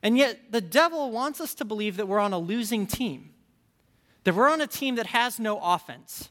And 0.03 0.17
yet, 0.17 0.53
the 0.53 0.63
devil 0.63 1.11
wants 1.11 1.39
us 1.39 1.53
to 1.57 1.67
believe 1.67 1.99
that 1.99 2.09
we're 2.09 2.19
on 2.19 2.33
a 2.33 2.39
losing 2.39 2.87
team, 2.87 3.35
that 4.25 4.35
we're 4.35 4.49
on 4.49 4.63
a 4.63 4.67
team 4.67 4.95
that 4.95 5.09
has 5.09 5.39
no 5.39 5.61
offense. 5.63 6.31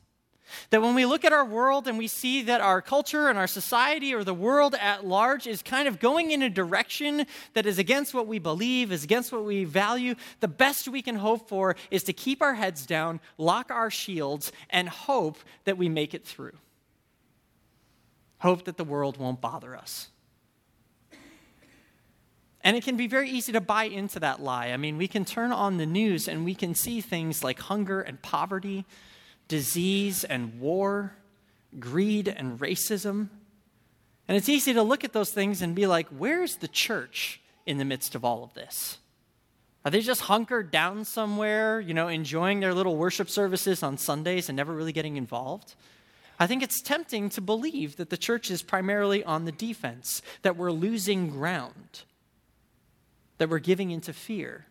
That 0.69 0.81
when 0.81 0.95
we 0.95 1.05
look 1.05 1.25
at 1.25 1.33
our 1.33 1.45
world 1.45 1.87
and 1.87 1.97
we 1.97 2.07
see 2.07 2.43
that 2.43 2.61
our 2.61 2.81
culture 2.81 3.29
and 3.29 3.37
our 3.37 3.47
society 3.47 4.13
or 4.13 4.23
the 4.23 4.33
world 4.33 4.75
at 4.79 5.05
large 5.05 5.47
is 5.47 5.61
kind 5.61 5.87
of 5.87 5.99
going 5.99 6.31
in 6.31 6.41
a 6.41 6.49
direction 6.49 7.25
that 7.53 7.65
is 7.65 7.79
against 7.79 8.13
what 8.13 8.27
we 8.27 8.39
believe, 8.39 8.91
is 8.91 9.03
against 9.03 9.31
what 9.31 9.45
we 9.45 9.63
value, 9.63 10.15
the 10.39 10.47
best 10.47 10.87
we 10.87 11.01
can 11.01 11.15
hope 11.15 11.47
for 11.47 11.75
is 11.91 12.03
to 12.03 12.13
keep 12.13 12.41
our 12.41 12.55
heads 12.55 12.85
down, 12.85 13.19
lock 13.37 13.71
our 13.71 13.89
shields, 13.89 14.51
and 14.69 14.89
hope 14.89 15.37
that 15.63 15.77
we 15.77 15.89
make 15.89 16.13
it 16.13 16.25
through. 16.25 16.57
Hope 18.39 18.65
that 18.65 18.77
the 18.77 18.83
world 18.83 19.17
won't 19.17 19.39
bother 19.39 19.75
us. 19.75 20.09
And 22.63 22.77
it 22.77 22.83
can 22.83 22.95
be 22.95 23.07
very 23.07 23.29
easy 23.29 23.51
to 23.51 23.61
buy 23.61 23.85
into 23.85 24.19
that 24.21 24.41
lie. 24.41 24.67
I 24.67 24.77
mean, 24.77 24.97
we 24.97 25.07
can 25.07 25.25
turn 25.25 25.51
on 25.51 25.77
the 25.77 25.85
news 25.85 26.27
and 26.29 26.45
we 26.45 26.55
can 26.55 26.75
see 26.75 27.01
things 27.01 27.43
like 27.43 27.59
hunger 27.59 27.99
and 28.01 28.21
poverty, 28.21 28.85
disease 29.53 30.23
and 30.23 30.59
war, 30.59 31.13
greed 31.79 32.27
and 32.27 32.59
racism. 32.59 33.29
And 34.27 34.35
it's 34.35 34.49
easy 34.49 34.73
to 34.73 34.81
look 34.81 35.03
at 35.03 35.13
those 35.13 35.29
things 35.29 35.61
and 35.61 35.75
be 35.75 35.85
like, 35.85 36.07
where's 36.07 36.55
the 36.55 36.67
church 36.67 37.39
in 37.67 37.77
the 37.77 37.85
midst 37.85 38.15
of 38.15 38.25
all 38.25 38.43
of 38.43 38.55
this? 38.55 38.97
Are 39.85 39.91
they 39.91 40.01
just 40.01 40.21
hunkered 40.21 40.71
down 40.71 41.05
somewhere, 41.05 41.79
you 41.79 41.93
know, 41.93 42.07
enjoying 42.07 42.61
their 42.61 42.73
little 42.73 42.97
worship 42.97 43.29
services 43.29 43.83
on 43.83 43.99
Sundays 43.99 44.49
and 44.49 44.55
never 44.55 44.73
really 44.73 44.91
getting 44.91 45.17
involved? 45.17 45.75
I 46.39 46.47
think 46.47 46.63
it's 46.63 46.81
tempting 46.81 47.29
to 47.29 47.41
believe 47.41 47.97
that 47.97 48.09
the 48.09 48.17
church 48.17 48.49
is 48.49 48.63
primarily 48.63 49.23
on 49.23 49.45
the 49.45 49.51
defense, 49.51 50.23
that 50.41 50.57
we're 50.57 50.71
losing 50.71 51.29
ground, 51.29 52.01
that 53.37 53.49
we're 53.49 53.59
giving 53.59 53.91
into 53.91 54.13
fear. 54.13 54.65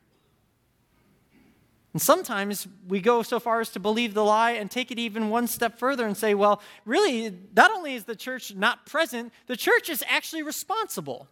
And 1.93 2.01
sometimes 2.01 2.67
we 2.89 3.01
go 3.01 3.23
so 3.23 3.39
far 3.39 3.61
as 3.61 3.69
to 3.71 3.81
believe 3.81 4.15
the 4.15 4.25
lie 4.25 4.53
and 4.53 4.71
take 4.71 4.91
it 4.91 4.99
even 4.99 5.29
one 5.29 5.47
step 5.47 5.79
further 5.79 6.07
and 6.07 6.17
say, 6.17 6.35
well, 6.35 6.63
really, 6.87 7.37
not 7.55 7.71
only 7.71 7.95
is 7.95 8.05
the 8.05 8.17
church 8.17 8.55
not 8.55 8.87
present, 8.87 9.33
the 9.47 9.57
church 9.57 9.91
is 9.91 10.03
actually 10.09 10.43
responsible. 10.43 11.29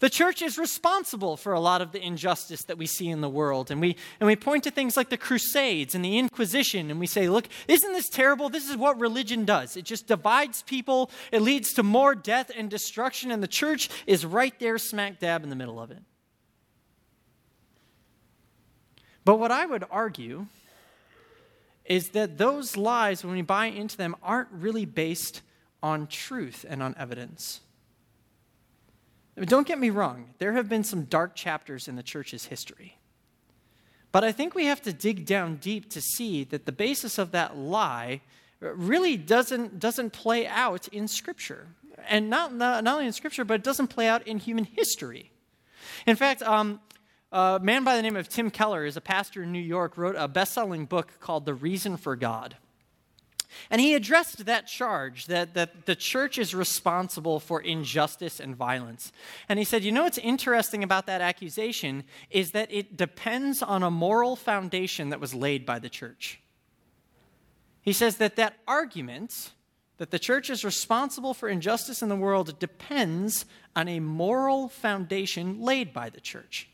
The 0.00 0.10
church 0.10 0.42
is 0.42 0.58
responsible 0.58 1.36
for 1.36 1.52
a 1.52 1.60
lot 1.60 1.82
of 1.82 1.92
the 1.92 2.02
injustice 2.02 2.64
that 2.64 2.78
we 2.78 2.86
see 2.86 3.08
in 3.08 3.20
the 3.20 3.28
world. 3.28 3.70
And 3.70 3.80
we, 3.80 3.96
and 4.18 4.26
we 4.26 4.34
point 4.34 4.64
to 4.64 4.70
things 4.70 4.96
like 4.96 5.10
the 5.10 5.16
Crusades 5.16 5.94
and 5.94 6.04
the 6.04 6.18
Inquisition, 6.18 6.90
and 6.90 6.98
we 6.98 7.06
say, 7.06 7.28
look, 7.28 7.48
isn't 7.68 7.92
this 7.92 8.08
terrible? 8.08 8.48
This 8.48 8.68
is 8.68 8.76
what 8.76 8.98
religion 8.98 9.44
does. 9.44 9.76
It 9.76 9.84
just 9.84 10.08
divides 10.08 10.62
people, 10.62 11.10
it 11.30 11.42
leads 11.42 11.72
to 11.74 11.82
more 11.82 12.14
death 12.14 12.50
and 12.56 12.68
destruction, 12.68 13.30
and 13.30 13.42
the 13.42 13.48
church 13.48 13.88
is 14.06 14.26
right 14.26 14.58
there, 14.58 14.78
smack 14.78 15.20
dab 15.20 15.44
in 15.44 15.50
the 15.50 15.56
middle 15.56 15.80
of 15.80 15.90
it. 15.90 16.02
But 19.24 19.38
what 19.38 19.50
I 19.50 19.66
would 19.66 19.84
argue 19.90 20.46
is 21.84 22.10
that 22.10 22.38
those 22.38 22.76
lies, 22.76 23.24
when 23.24 23.34
we 23.34 23.42
buy 23.42 23.66
into 23.66 23.96
them, 23.96 24.16
aren't 24.22 24.48
really 24.52 24.84
based 24.84 25.42
on 25.82 26.06
truth 26.06 26.64
and 26.68 26.82
on 26.82 26.94
evidence. 26.98 27.60
Don't 29.36 29.66
get 29.66 29.78
me 29.78 29.90
wrong, 29.90 30.34
there 30.38 30.52
have 30.52 30.68
been 30.68 30.84
some 30.84 31.04
dark 31.04 31.34
chapters 31.34 31.88
in 31.88 31.96
the 31.96 32.02
church's 32.02 32.46
history. 32.46 32.98
But 34.12 34.24
I 34.24 34.32
think 34.32 34.54
we 34.54 34.66
have 34.66 34.82
to 34.82 34.92
dig 34.92 35.24
down 35.24 35.56
deep 35.56 35.88
to 35.90 36.00
see 36.02 36.44
that 36.44 36.66
the 36.66 36.72
basis 36.72 37.16
of 37.18 37.30
that 37.30 37.56
lie 37.56 38.20
really 38.60 39.16
doesn't, 39.16 39.80
doesn't 39.80 40.12
play 40.12 40.46
out 40.46 40.86
in 40.88 41.08
Scripture. 41.08 41.68
And 42.08 42.28
not, 42.28 42.54
not, 42.54 42.84
not 42.84 42.94
only 42.94 43.06
in 43.06 43.12
Scripture, 43.12 43.44
but 43.44 43.54
it 43.54 43.64
doesn't 43.64 43.88
play 43.88 44.08
out 44.08 44.26
in 44.26 44.38
human 44.38 44.64
history. 44.64 45.30
In 46.06 46.14
fact, 46.14 46.42
um, 46.42 46.80
a 47.32 47.58
man 47.62 47.82
by 47.82 47.96
the 47.96 48.02
name 48.02 48.16
of 48.16 48.28
Tim 48.28 48.50
Keller 48.50 48.84
is 48.84 48.96
a 48.96 49.00
pastor 49.00 49.42
in 49.42 49.52
New 49.52 49.58
York, 49.58 49.96
wrote 49.96 50.16
a 50.18 50.28
best 50.28 50.52
selling 50.52 50.84
book 50.84 51.18
called 51.18 51.46
The 51.46 51.54
Reason 51.54 51.96
for 51.96 52.14
God. 52.14 52.56
And 53.70 53.80
he 53.80 53.94
addressed 53.94 54.44
that 54.46 54.66
charge 54.66 55.26
that, 55.26 55.54
that 55.54 55.86
the 55.86 55.94
church 55.94 56.38
is 56.38 56.54
responsible 56.54 57.40
for 57.40 57.60
injustice 57.60 58.40
and 58.40 58.56
violence. 58.56 59.12
And 59.48 59.58
he 59.58 59.64
said, 59.64 59.82
You 59.82 59.92
know 59.92 60.04
what's 60.04 60.18
interesting 60.18 60.82
about 60.82 61.06
that 61.06 61.20
accusation 61.20 62.04
is 62.30 62.52
that 62.52 62.72
it 62.72 62.96
depends 62.96 63.62
on 63.62 63.82
a 63.82 63.90
moral 63.90 64.36
foundation 64.36 65.10
that 65.10 65.20
was 65.20 65.34
laid 65.34 65.66
by 65.66 65.78
the 65.78 65.90
church. 65.90 66.40
He 67.82 67.92
says 67.92 68.16
that 68.18 68.36
that 68.36 68.58
argument 68.66 69.52
that 69.98 70.10
the 70.10 70.18
church 70.18 70.50
is 70.50 70.64
responsible 70.64 71.34
for 71.34 71.48
injustice 71.48 72.02
in 72.02 72.08
the 72.08 72.16
world 72.16 72.58
depends 72.58 73.44
on 73.76 73.88
a 73.88 74.00
moral 74.00 74.68
foundation 74.68 75.60
laid 75.60 75.92
by 75.92 76.10
the 76.10 76.20
church. 76.20 76.68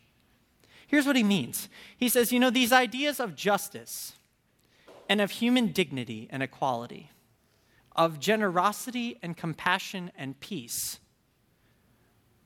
Here's 0.88 1.06
what 1.06 1.16
he 1.16 1.22
means 1.22 1.68
He 1.96 2.08
says, 2.08 2.32
You 2.32 2.40
know, 2.40 2.50
these 2.50 2.72
ideas 2.72 3.20
of 3.20 3.36
justice, 3.36 4.14
and 5.08 5.20
of 5.20 5.30
human 5.30 5.68
dignity 5.68 6.28
and 6.30 6.42
equality, 6.42 7.10
of 7.94 8.18
generosity 8.18 9.18
and 9.22 9.36
compassion 9.36 10.10
and 10.18 10.38
peace, 10.40 10.98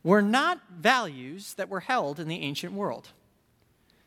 were 0.03 0.23
not 0.23 0.61
values 0.71 1.55
that 1.55 1.69
were 1.69 1.81
held 1.81 2.21
in 2.21 2.29
the 2.29 2.41
ancient 2.41 2.73
world. 2.73 3.09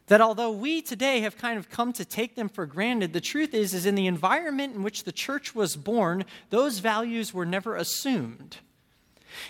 That 0.08 0.22
although 0.22 0.52
we 0.52 0.82
today 0.82 1.22
have 1.22 1.38
kind 1.38 1.58
of 1.58 1.70
come 1.70 1.92
to 1.94 2.06
take 2.06 2.36
them 2.36 2.48
for 2.48 2.66
granted, 2.66 3.12
the 3.12 3.22
truth 3.22 3.54
is, 3.54 3.74
is 3.74 3.86
in 3.86 3.96
the 3.96 4.06
environment 4.06 4.76
in 4.76 4.84
which 4.84 5.04
the 5.04 5.12
church 5.12 5.56
was 5.56 5.76
born, 5.76 6.26
those 6.52 6.80
values 6.80 7.34
were 7.34 7.46
never 7.46 7.76
assumed. 7.76 8.58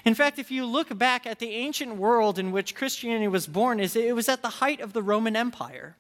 In 0.03 0.15
fact, 0.15 0.39
if 0.39 0.51
you 0.51 0.65
look 0.65 0.97
back 0.97 1.25
at 1.25 1.39
the 1.39 1.51
ancient 1.51 1.95
world 1.95 2.39
in 2.39 2.51
which 2.51 2.75
Christianity 2.75 3.27
was 3.27 3.47
born, 3.47 3.79
it 3.79 4.15
was 4.15 4.29
at 4.29 4.41
the 4.41 4.49
height 4.49 4.81
of 4.81 4.93
the 4.93 5.03
Roman 5.03 5.35
Empire. 5.35 5.95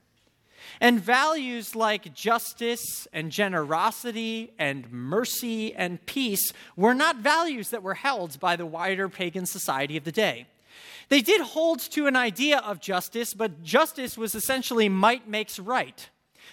And 0.81 0.99
values 0.99 1.75
like 1.75 2.13
justice 2.13 3.07
and 3.13 3.31
generosity 3.31 4.51
and 4.59 4.91
mercy 4.91 5.73
and 5.73 6.05
peace 6.05 6.51
were 6.75 6.93
not 6.93 7.17
values 7.17 7.69
that 7.69 7.83
were 7.83 7.93
held 7.93 8.39
by 8.39 8.55
the 8.55 8.65
wider 8.65 9.07
pagan 9.07 9.45
society 9.45 9.95
of 9.95 10.03
the 10.03 10.11
day. 10.11 10.47
They 11.09 11.21
did 11.21 11.41
hold 11.41 11.79
to 11.91 12.07
an 12.07 12.15
idea 12.15 12.57
of 12.59 12.81
justice, 12.81 13.33
but 13.33 13.63
justice 13.63 14.17
was 14.17 14.35
essentially 14.35 14.89
might 14.89 15.29
makes 15.29 15.59
right. 15.59 16.09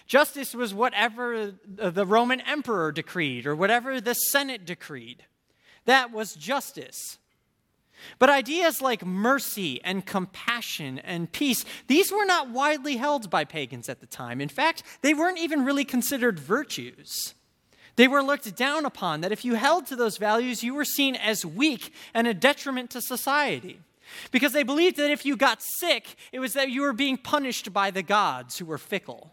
Justice 0.06 0.54
was 0.54 0.74
whatever 0.74 1.54
the 1.66 2.06
Roman 2.06 2.40
emperor 2.42 2.92
decreed 2.92 3.46
or 3.46 3.56
whatever 3.56 4.00
the 4.00 4.14
Senate 4.14 4.64
decreed. 4.64 5.24
That 5.86 6.12
was 6.12 6.34
justice. 6.34 7.18
But 8.18 8.30
ideas 8.30 8.80
like 8.80 9.04
mercy 9.04 9.82
and 9.82 10.04
compassion 10.04 10.98
and 10.98 11.30
peace, 11.30 11.64
these 11.86 12.12
were 12.12 12.24
not 12.24 12.50
widely 12.50 12.96
held 12.96 13.30
by 13.30 13.44
pagans 13.44 13.88
at 13.88 14.00
the 14.00 14.06
time. 14.06 14.40
In 14.40 14.48
fact, 14.48 14.82
they 15.02 15.14
weren't 15.14 15.38
even 15.38 15.64
really 15.64 15.84
considered 15.84 16.38
virtues. 16.38 17.34
They 17.96 18.08
were 18.08 18.22
looked 18.22 18.56
down 18.56 18.86
upon, 18.86 19.20
that 19.20 19.32
if 19.32 19.44
you 19.44 19.54
held 19.54 19.86
to 19.86 19.96
those 19.96 20.16
values, 20.16 20.62
you 20.62 20.74
were 20.74 20.84
seen 20.84 21.14
as 21.14 21.44
weak 21.44 21.92
and 22.14 22.26
a 22.26 22.34
detriment 22.34 22.90
to 22.90 23.02
society. 23.02 23.80
Because 24.30 24.52
they 24.52 24.62
believed 24.62 24.96
that 24.96 25.10
if 25.10 25.24
you 25.24 25.36
got 25.36 25.62
sick, 25.62 26.16
it 26.32 26.40
was 26.40 26.54
that 26.54 26.70
you 26.70 26.82
were 26.82 26.92
being 26.92 27.16
punished 27.16 27.72
by 27.72 27.90
the 27.90 28.02
gods 28.02 28.58
who 28.58 28.64
were 28.64 28.78
fickle. 28.78 29.32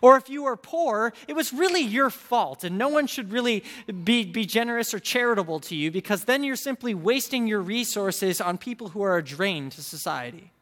Or 0.00 0.16
if 0.16 0.28
you 0.28 0.44
were 0.44 0.56
poor, 0.56 1.12
it 1.28 1.34
was 1.34 1.52
really 1.52 1.80
your 1.80 2.10
fault, 2.10 2.64
and 2.64 2.78
no 2.78 2.88
one 2.88 3.06
should 3.06 3.32
really 3.32 3.64
be, 4.04 4.24
be 4.24 4.44
generous 4.44 4.94
or 4.94 4.98
charitable 4.98 5.60
to 5.60 5.76
you 5.76 5.90
because 5.90 6.24
then 6.24 6.44
you're 6.44 6.56
simply 6.56 6.94
wasting 6.94 7.46
your 7.46 7.60
resources 7.60 8.40
on 8.40 8.58
people 8.58 8.90
who 8.90 9.02
are 9.02 9.16
a 9.16 9.24
drain 9.24 9.70
to 9.70 9.82
society. 9.82 10.52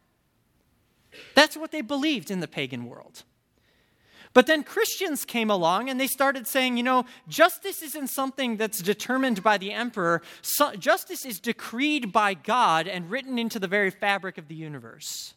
That's 1.35 1.57
what 1.57 1.73
they 1.73 1.81
believed 1.81 2.31
in 2.31 2.41
the 2.41 2.49
pagan 2.49 2.87
world. 2.87 3.25
But 4.33 4.47
then 4.47 4.63
Christians 4.63 5.25
came 5.25 5.51
along 5.51 5.91
and 5.91 6.01
they 6.01 6.07
started 6.07 6.47
saying, 6.47 6.77
you 6.77 6.85
know, 6.85 7.05
justice 7.29 7.83
isn't 7.83 8.11
something 8.11 8.57
that's 8.57 8.81
determined 8.81 9.43
by 9.43 9.59
the 9.59 9.73
emperor. 9.73 10.23
So, 10.41 10.75
justice 10.77 11.25
is 11.25 11.41
decreed 11.41 12.13
by 12.13 12.35
God 12.35 12.87
and 12.87 13.11
written 13.11 13.39
into 13.39 13.59
the 13.59 13.67
very 13.67 13.91
fabric 13.91 14.39
of 14.39 14.47
the 14.47 14.55
universe. 14.55 15.35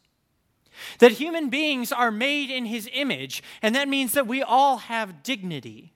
That 0.98 1.12
human 1.12 1.50
beings 1.50 1.92
are 1.92 2.10
made 2.10 2.50
in 2.50 2.66
his 2.66 2.88
image, 2.92 3.42
and 3.62 3.74
that 3.74 3.88
means 3.88 4.12
that 4.12 4.26
we 4.26 4.42
all 4.42 4.78
have 4.78 5.22
dignity. 5.22 5.92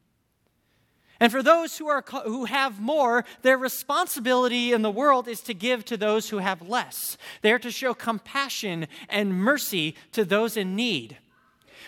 And 1.20 1.32
for 1.32 1.42
those 1.42 1.78
who, 1.78 1.88
are, 1.88 2.04
who 2.24 2.44
have 2.44 2.80
more, 2.80 3.24
their 3.42 3.58
responsibility 3.58 4.72
in 4.72 4.82
the 4.82 4.90
world 4.90 5.26
is 5.26 5.40
to 5.42 5.54
give 5.54 5.84
to 5.86 5.96
those 5.96 6.28
who 6.28 6.38
have 6.38 6.68
less. 6.68 7.16
They 7.42 7.52
are 7.52 7.58
to 7.58 7.72
show 7.72 7.92
compassion 7.92 8.86
and 9.08 9.34
mercy 9.34 9.96
to 10.12 10.24
those 10.24 10.56
in 10.56 10.76
need 10.76 11.18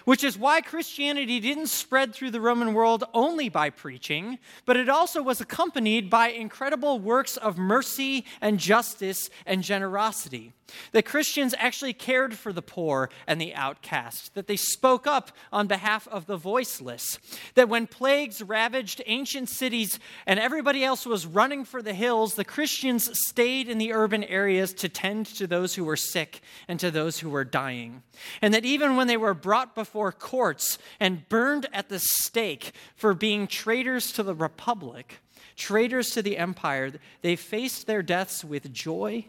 which 0.04 0.24
is 0.24 0.38
why 0.38 0.60
Christianity 0.60 1.40
didn't 1.40 1.68
spread 1.68 2.14
through 2.14 2.30
the 2.30 2.40
Roman 2.40 2.74
world 2.74 3.04
only 3.14 3.48
by 3.48 3.70
preaching, 3.70 4.38
but 4.64 4.76
it 4.76 4.88
also 4.88 5.22
was 5.22 5.40
accompanied 5.40 6.10
by 6.10 6.28
incredible 6.28 6.98
works 6.98 7.36
of 7.36 7.58
mercy 7.58 8.24
and 8.40 8.58
justice 8.58 9.30
and 9.46 9.62
generosity. 9.62 10.52
That 10.92 11.04
Christians 11.04 11.54
actually 11.58 11.92
cared 11.92 12.38
for 12.38 12.52
the 12.52 12.62
poor 12.62 13.10
and 13.26 13.40
the 13.40 13.54
outcast, 13.54 14.34
that 14.34 14.46
they 14.46 14.56
spoke 14.56 15.06
up 15.06 15.32
on 15.52 15.66
behalf 15.66 16.06
of 16.08 16.26
the 16.26 16.36
voiceless, 16.36 17.18
that 17.54 17.68
when 17.68 17.86
plagues 17.88 18.42
ravaged 18.42 19.02
ancient 19.06 19.48
cities 19.48 19.98
and 20.26 20.38
everybody 20.38 20.84
else 20.84 21.06
was 21.06 21.26
running 21.26 21.64
for 21.64 21.82
the 21.82 21.94
hills, 21.94 22.34
the 22.34 22.44
Christians 22.44 23.10
stayed 23.28 23.68
in 23.68 23.78
the 23.78 23.92
urban 23.92 24.24
areas 24.24 24.72
to 24.74 24.88
tend 24.88 25.26
to 25.26 25.46
those 25.46 25.74
who 25.74 25.84
were 25.84 25.96
sick 25.96 26.40
and 26.68 26.78
to 26.80 26.90
those 26.90 27.18
who 27.18 27.30
were 27.30 27.44
dying. 27.44 28.02
And 28.40 28.54
that 28.54 28.64
even 28.64 28.96
when 28.96 29.06
they 29.06 29.16
were 29.16 29.34
brought 29.34 29.74
before 29.74 29.89
before 29.90 30.12
courts 30.12 30.78
and 31.00 31.28
burned 31.28 31.66
at 31.72 31.88
the 31.88 31.98
stake 31.98 32.72
for 32.94 33.12
being 33.12 33.48
traitors 33.48 34.12
to 34.12 34.22
the 34.22 34.36
republic, 34.36 35.18
traitors 35.56 36.10
to 36.10 36.22
the 36.22 36.38
empire. 36.38 36.92
They 37.22 37.34
faced 37.34 37.88
their 37.88 38.00
deaths 38.00 38.44
with 38.44 38.72
joy 38.72 39.26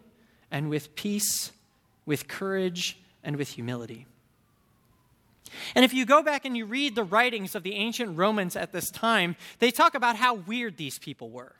and 0.52 0.70
with 0.70 0.94
peace, 0.94 1.52
with 2.06 2.28
courage 2.28 3.00
and 3.24 3.38
with 3.38 3.50
humility. 3.50 4.06
And 5.74 5.84
if 5.84 5.96
you 5.96 6.06
go 6.06 6.22
back 6.22 6.46
and 6.46 6.56
you 6.56 6.68
read 6.68 6.94
the 6.94 7.04
writings 7.04 7.56
of 7.56 7.64
the 7.64 7.74
ancient 7.74 8.16
Romans 8.16 8.56
at 8.56 8.72
this 8.72 8.92
time, 8.92 9.38
they 9.58 9.72
talk 9.72 9.96
about 9.96 10.16
how 10.16 10.36
weird 10.36 10.78
these 10.78 11.00
people 11.00 11.32
were. 11.32 11.56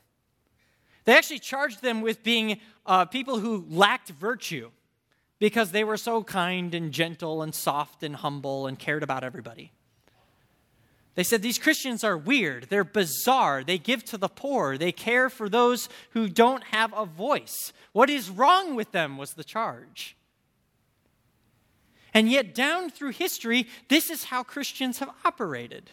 They 1.06 1.16
actually 1.16 1.40
charged 1.40 1.82
them 1.82 2.02
with 2.02 2.22
being 2.22 2.60
uh, 2.86 3.06
people 3.06 3.40
who 3.40 3.66
lacked 3.68 4.10
virtue 4.10 4.70
because 5.42 5.72
they 5.72 5.82
were 5.82 5.96
so 5.96 6.22
kind 6.22 6.72
and 6.72 6.92
gentle 6.92 7.42
and 7.42 7.52
soft 7.52 8.04
and 8.04 8.14
humble 8.14 8.68
and 8.68 8.78
cared 8.78 9.02
about 9.02 9.24
everybody. 9.24 9.72
They 11.16 11.24
said 11.24 11.42
these 11.42 11.58
Christians 11.58 12.04
are 12.04 12.16
weird, 12.16 12.66
they're 12.70 12.84
bizarre, 12.84 13.64
they 13.64 13.76
give 13.76 14.04
to 14.04 14.16
the 14.16 14.28
poor, 14.28 14.78
they 14.78 14.92
care 14.92 15.28
for 15.28 15.48
those 15.48 15.88
who 16.10 16.28
don't 16.28 16.62
have 16.70 16.94
a 16.96 17.04
voice. 17.04 17.72
What 17.90 18.08
is 18.08 18.30
wrong 18.30 18.76
with 18.76 18.92
them 18.92 19.16
was 19.16 19.32
the 19.32 19.42
charge. 19.42 20.16
And 22.14 22.30
yet, 22.30 22.54
down 22.54 22.88
through 22.88 23.10
history, 23.10 23.66
this 23.88 24.10
is 24.10 24.22
how 24.22 24.44
Christians 24.44 25.00
have 25.00 25.10
operated. 25.24 25.90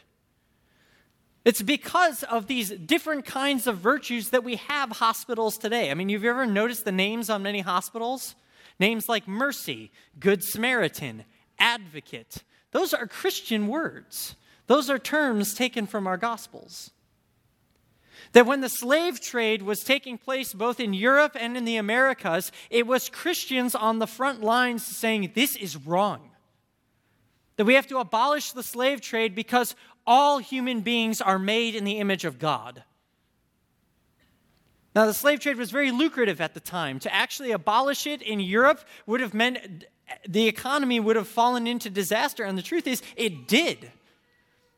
It's 1.44 1.64
because 1.64 2.22
of 2.22 2.46
these 2.46 2.70
different 2.70 3.26
kinds 3.26 3.66
of 3.66 3.80
virtues 3.80 4.30
that 4.30 4.44
we 4.44 4.58
have 4.58 4.92
hospitals 4.92 5.58
today. 5.58 5.90
I 5.90 5.96
mean, 5.96 6.10
have 6.10 6.24
you 6.24 6.30
ever 6.30 6.46
noticed 6.46 6.86
the 6.86 6.92
names 6.92 7.32
on 7.32 7.42
many 7.42 7.62
hospitals? 7.62 8.36
Names 8.80 9.10
like 9.10 9.28
mercy, 9.28 9.92
good 10.20 10.44
Samaritan, 10.44 11.26
advocate. 11.58 12.44
Those 12.72 12.94
are 12.94 13.08
Christian 13.08 13.68
words. 13.68 14.36
Those 14.68 14.90
are 14.90 15.00
terms 15.00 15.54
taken 15.54 15.86
from 15.86 16.08
our 16.08 16.18
Gospels. 16.18 16.92
That 18.34 18.46
when 18.46 18.62
the 18.62 18.70
slave 18.70 19.20
trade 19.20 19.64
was 19.64 19.80
taking 19.80 20.18
place 20.18 20.54
both 20.54 20.80
in 20.80 20.94
Europe 20.94 21.36
and 21.40 21.58
in 21.58 21.66
the 21.66 21.78
Americas, 21.78 22.52
it 22.70 22.86
was 22.86 23.10
Christians 23.10 23.74
on 23.74 24.00
the 24.00 24.08
front 24.08 24.42
lines 24.42 24.86
saying, 24.86 25.32
This 25.34 25.56
is 25.56 25.76
wrong. 25.76 26.30
That 27.56 27.66
we 27.66 27.74
have 27.74 27.88
to 27.88 27.98
abolish 27.98 28.52
the 28.52 28.64
slave 28.64 29.02
trade 29.02 29.36
because 29.36 29.76
all 30.06 30.38
human 30.38 30.82
beings 30.82 31.22
are 31.22 31.40
made 31.40 31.76
in 31.76 31.84
the 31.84 31.98
image 31.98 32.24
of 32.24 32.40
God. 32.40 32.84
Now, 35.00 35.06
the 35.06 35.14
slave 35.14 35.40
trade 35.40 35.56
was 35.56 35.72
very 35.72 35.92
lucrative 35.92 36.42
at 36.42 36.54
the 36.54 36.60
time. 36.60 37.00
To 37.00 37.16
actually 37.16 37.52
abolish 37.52 38.06
it 38.06 38.22
in 38.22 38.42
Europe 38.42 38.82
would 39.06 39.22
have 39.22 39.34
meant 39.34 39.86
the 40.28 40.46
economy 40.46 41.00
would 41.00 41.16
have 41.16 41.30
fallen 41.30 41.68
into 41.68 41.90
disaster. 41.90 42.44
And 42.44 42.58
the 42.58 42.62
truth 42.62 42.86
is, 42.86 43.02
it 43.16 43.48
did. 43.48 43.94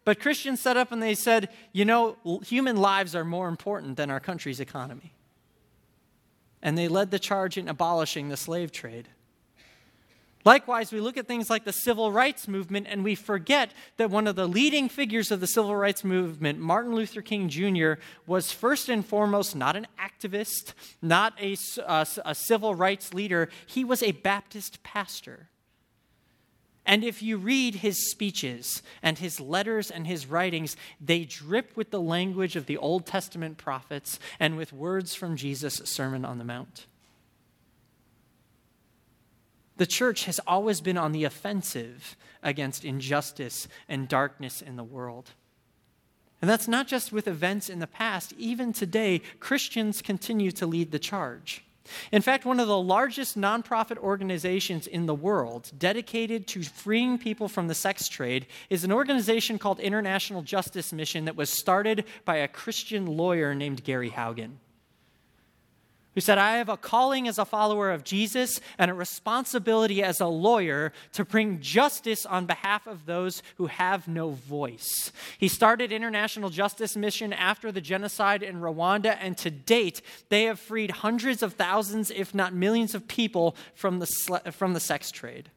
But 0.05 0.19
Christians 0.19 0.59
set 0.59 0.77
up 0.77 0.91
and 0.91 1.01
they 1.01 1.15
said, 1.15 1.49
you 1.71 1.85
know, 1.85 2.17
human 2.45 2.77
lives 2.77 3.15
are 3.15 3.25
more 3.25 3.47
important 3.47 3.97
than 3.97 4.11
our 4.11 4.19
country's 4.19 4.59
economy. 4.59 5.11
And 6.61 6.77
they 6.77 6.87
led 6.87 7.09
the 7.09 7.17
charge 7.17 7.57
in 7.57 7.67
abolishing 7.67 8.29
the 8.29 8.37
slave 8.37 8.71
trade. 8.71 9.09
Likewise, 10.43 10.91
we 10.91 10.99
look 10.99 11.17
at 11.17 11.27
things 11.27 11.49
like 11.49 11.65
the 11.65 11.73
civil 11.73 12.11
rights 12.11 12.47
movement 12.47 12.87
and 12.89 13.03
we 13.03 13.15
forget 13.15 13.71
that 13.97 14.09
one 14.09 14.27
of 14.27 14.35
the 14.35 14.47
leading 14.47 14.89
figures 14.89 15.31
of 15.31 15.39
the 15.39 15.47
civil 15.47 15.75
rights 15.75 16.03
movement, 16.03 16.59
Martin 16.59 16.95
Luther 16.95 17.21
King 17.21 17.49
Jr., 17.49 17.93
was 18.25 18.51
first 18.51 18.89
and 18.89 19.05
foremost 19.05 19.55
not 19.55 19.75
an 19.75 19.87
activist, 19.99 20.73
not 21.01 21.33
a, 21.39 21.55
a, 21.87 22.07
a 22.25 22.35
civil 22.35 22.75
rights 22.75 23.13
leader. 23.13 23.49
He 23.65 23.83
was 23.83 24.01
a 24.01 24.11
Baptist 24.11 24.83
pastor. 24.83 25.49
And 26.85 27.03
if 27.03 27.21
you 27.21 27.37
read 27.37 27.75
his 27.75 28.09
speeches 28.09 28.81
and 29.03 29.19
his 29.19 29.39
letters 29.39 29.91
and 29.91 30.07
his 30.07 30.25
writings, 30.25 30.75
they 30.99 31.25
drip 31.25 31.77
with 31.77 31.91
the 31.91 32.01
language 32.01 32.55
of 32.55 32.65
the 32.65 32.77
Old 32.77 33.05
Testament 33.05 33.57
prophets 33.57 34.19
and 34.39 34.57
with 34.57 34.73
words 34.73 35.13
from 35.13 35.35
Jesus' 35.35 35.81
Sermon 35.85 36.25
on 36.25 36.39
the 36.39 36.43
Mount. 36.43 36.87
The 39.81 39.87
church 39.87 40.25
has 40.25 40.39
always 40.45 40.79
been 40.79 40.95
on 40.99 41.11
the 41.11 41.23
offensive 41.23 42.15
against 42.43 42.85
injustice 42.85 43.67
and 43.89 44.07
darkness 44.07 44.61
in 44.61 44.75
the 44.75 44.83
world. 44.83 45.31
And 46.39 46.47
that's 46.47 46.67
not 46.67 46.87
just 46.87 47.11
with 47.11 47.27
events 47.27 47.67
in 47.67 47.79
the 47.79 47.87
past. 47.87 48.31
Even 48.37 48.73
today, 48.73 49.23
Christians 49.39 50.03
continue 50.03 50.51
to 50.51 50.67
lead 50.67 50.91
the 50.91 50.99
charge. 50.99 51.63
In 52.11 52.21
fact, 52.21 52.45
one 52.45 52.59
of 52.59 52.67
the 52.67 52.77
largest 52.77 53.35
nonprofit 53.35 53.97
organizations 53.97 54.85
in 54.85 55.07
the 55.07 55.15
world 55.15 55.71
dedicated 55.75 56.45
to 56.49 56.61
freeing 56.61 57.17
people 57.17 57.47
from 57.47 57.67
the 57.67 57.73
sex 57.73 58.07
trade 58.07 58.45
is 58.69 58.83
an 58.83 58.91
organization 58.91 59.57
called 59.57 59.79
International 59.79 60.43
Justice 60.43 60.93
Mission 60.93 61.25
that 61.25 61.35
was 61.35 61.49
started 61.49 62.05
by 62.23 62.35
a 62.35 62.47
Christian 62.47 63.07
lawyer 63.07 63.55
named 63.55 63.83
Gary 63.83 64.11
Haugen 64.11 64.57
who 66.13 66.21
said, 66.21 66.37
I 66.37 66.57
have 66.57 66.69
a 66.69 66.77
calling 66.77 67.27
as 67.27 67.37
a 67.37 67.45
follower 67.45 67.91
of 67.91 68.03
Jesus 68.03 68.59
and 68.77 68.91
a 68.91 68.93
responsibility 68.93 70.03
as 70.03 70.19
a 70.19 70.27
lawyer 70.27 70.91
to 71.13 71.23
bring 71.23 71.61
justice 71.61 72.25
on 72.25 72.45
behalf 72.45 72.85
of 72.85 73.05
those 73.05 73.41
who 73.55 73.67
have 73.67 74.07
no 74.07 74.31
voice. 74.31 75.11
He 75.37 75.47
started 75.47 75.91
International 75.91 76.49
Justice 76.49 76.95
Mission 76.95 77.31
after 77.31 77.71
the 77.71 77.81
genocide 77.81 78.43
in 78.43 78.57
Rwanda, 78.57 79.17
and 79.21 79.37
to 79.37 79.49
date, 79.49 80.01
they 80.29 80.43
have 80.43 80.59
freed 80.59 80.91
hundreds 80.91 81.41
of 81.41 81.53
thousands, 81.53 82.11
if 82.11 82.35
not 82.35 82.53
millions, 82.53 82.93
of 82.93 83.07
people 83.07 83.55
from 83.73 83.99
the, 83.99 84.51
from 84.51 84.73
the 84.73 84.79
sex 84.79 85.11
trade 85.11 85.49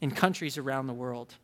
in 0.00 0.10
countries 0.10 0.58
around 0.58 0.86
the 0.86 0.92
world. 0.92 1.36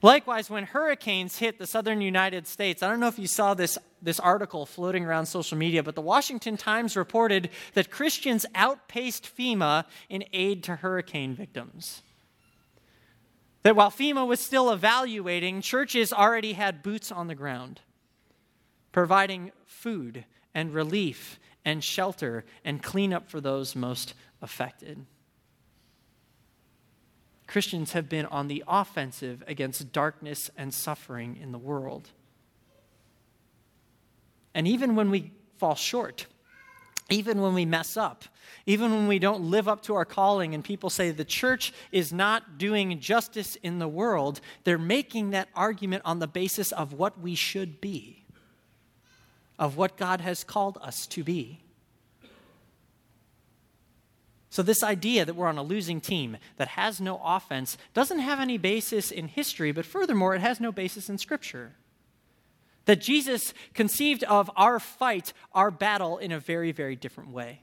Likewise, 0.00 0.48
when 0.48 0.64
hurricanes 0.64 1.38
hit 1.38 1.58
the 1.58 1.66
southern 1.66 2.00
United 2.00 2.46
States, 2.46 2.82
I 2.82 2.88
don't 2.88 2.98
know 2.98 3.08
if 3.08 3.18
you 3.18 3.26
saw 3.26 3.54
this, 3.54 3.78
this 4.02 4.20
article 4.20 4.66
floating 4.66 5.04
around 5.04 5.26
social 5.26 5.56
media, 5.56 5.82
but 5.82 5.94
the 5.94 6.02
Washington 6.02 6.56
Times 6.56 6.96
reported 6.96 7.50
that 7.74 7.90
Christians 7.90 8.44
outpaced 8.54 9.30
FEMA 9.36 9.84
in 10.08 10.24
aid 10.32 10.64
to 10.64 10.76
hurricane 10.76 11.34
victims. 11.34 12.02
That 13.62 13.76
while 13.76 13.90
FEMA 13.90 14.26
was 14.26 14.40
still 14.40 14.70
evaluating, 14.70 15.60
churches 15.60 16.12
already 16.12 16.54
had 16.54 16.82
boots 16.82 17.12
on 17.12 17.28
the 17.28 17.34
ground, 17.34 17.80
providing 18.90 19.52
food 19.64 20.24
and 20.52 20.74
relief 20.74 21.38
and 21.64 21.82
shelter 21.82 22.44
and 22.64 22.82
cleanup 22.82 23.30
for 23.30 23.40
those 23.40 23.76
most 23.76 24.14
affected. 24.40 25.06
Christians 27.46 27.92
have 27.92 28.08
been 28.08 28.26
on 28.26 28.48
the 28.48 28.64
offensive 28.66 29.44
against 29.46 29.92
darkness 29.92 30.50
and 30.56 30.72
suffering 30.72 31.36
in 31.40 31.52
the 31.52 31.58
world. 31.58 32.10
And 34.54 34.68
even 34.68 34.94
when 34.94 35.10
we 35.10 35.32
fall 35.58 35.74
short, 35.74 36.26
even 37.10 37.40
when 37.40 37.54
we 37.54 37.64
mess 37.64 37.96
up, 37.96 38.24
even 38.66 38.92
when 38.92 39.08
we 39.08 39.18
don't 39.18 39.50
live 39.50 39.68
up 39.68 39.82
to 39.82 39.94
our 39.94 40.04
calling 40.04 40.54
and 40.54 40.62
people 40.62 40.90
say 40.90 41.10
the 41.10 41.24
church 41.24 41.72
is 41.90 42.12
not 42.12 42.58
doing 42.58 43.00
justice 43.00 43.56
in 43.56 43.78
the 43.78 43.88
world, 43.88 44.40
they're 44.64 44.78
making 44.78 45.30
that 45.30 45.48
argument 45.54 46.02
on 46.04 46.18
the 46.18 46.26
basis 46.26 46.72
of 46.72 46.92
what 46.92 47.20
we 47.20 47.34
should 47.34 47.80
be, 47.80 48.24
of 49.58 49.76
what 49.76 49.96
God 49.96 50.20
has 50.20 50.44
called 50.44 50.78
us 50.80 51.06
to 51.08 51.24
be. 51.24 51.60
So, 54.50 54.62
this 54.62 54.82
idea 54.82 55.24
that 55.24 55.34
we're 55.34 55.46
on 55.46 55.56
a 55.56 55.62
losing 55.62 55.98
team 55.98 56.36
that 56.58 56.68
has 56.68 57.00
no 57.00 57.18
offense 57.24 57.78
doesn't 57.94 58.18
have 58.18 58.38
any 58.38 58.58
basis 58.58 59.10
in 59.10 59.28
history, 59.28 59.72
but 59.72 59.86
furthermore, 59.86 60.34
it 60.34 60.42
has 60.42 60.60
no 60.60 60.70
basis 60.70 61.08
in 61.08 61.16
Scripture. 61.16 61.72
That 62.86 63.00
Jesus 63.00 63.54
conceived 63.74 64.24
of 64.24 64.50
our 64.56 64.78
fight, 64.78 65.32
our 65.52 65.70
battle, 65.70 66.18
in 66.18 66.32
a 66.32 66.40
very, 66.40 66.72
very 66.72 66.96
different 66.96 67.30
way. 67.30 67.60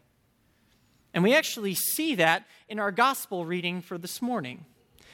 And 1.13 1.23
we 1.23 1.34
actually 1.34 1.75
see 1.75 2.15
that 2.15 2.45
in 2.67 2.79
our 2.79 2.91
gospel 2.91 3.45
reading 3.45 3.82
for 3.82 3.97
this 3.97 4.21
morning. 4.21 4.65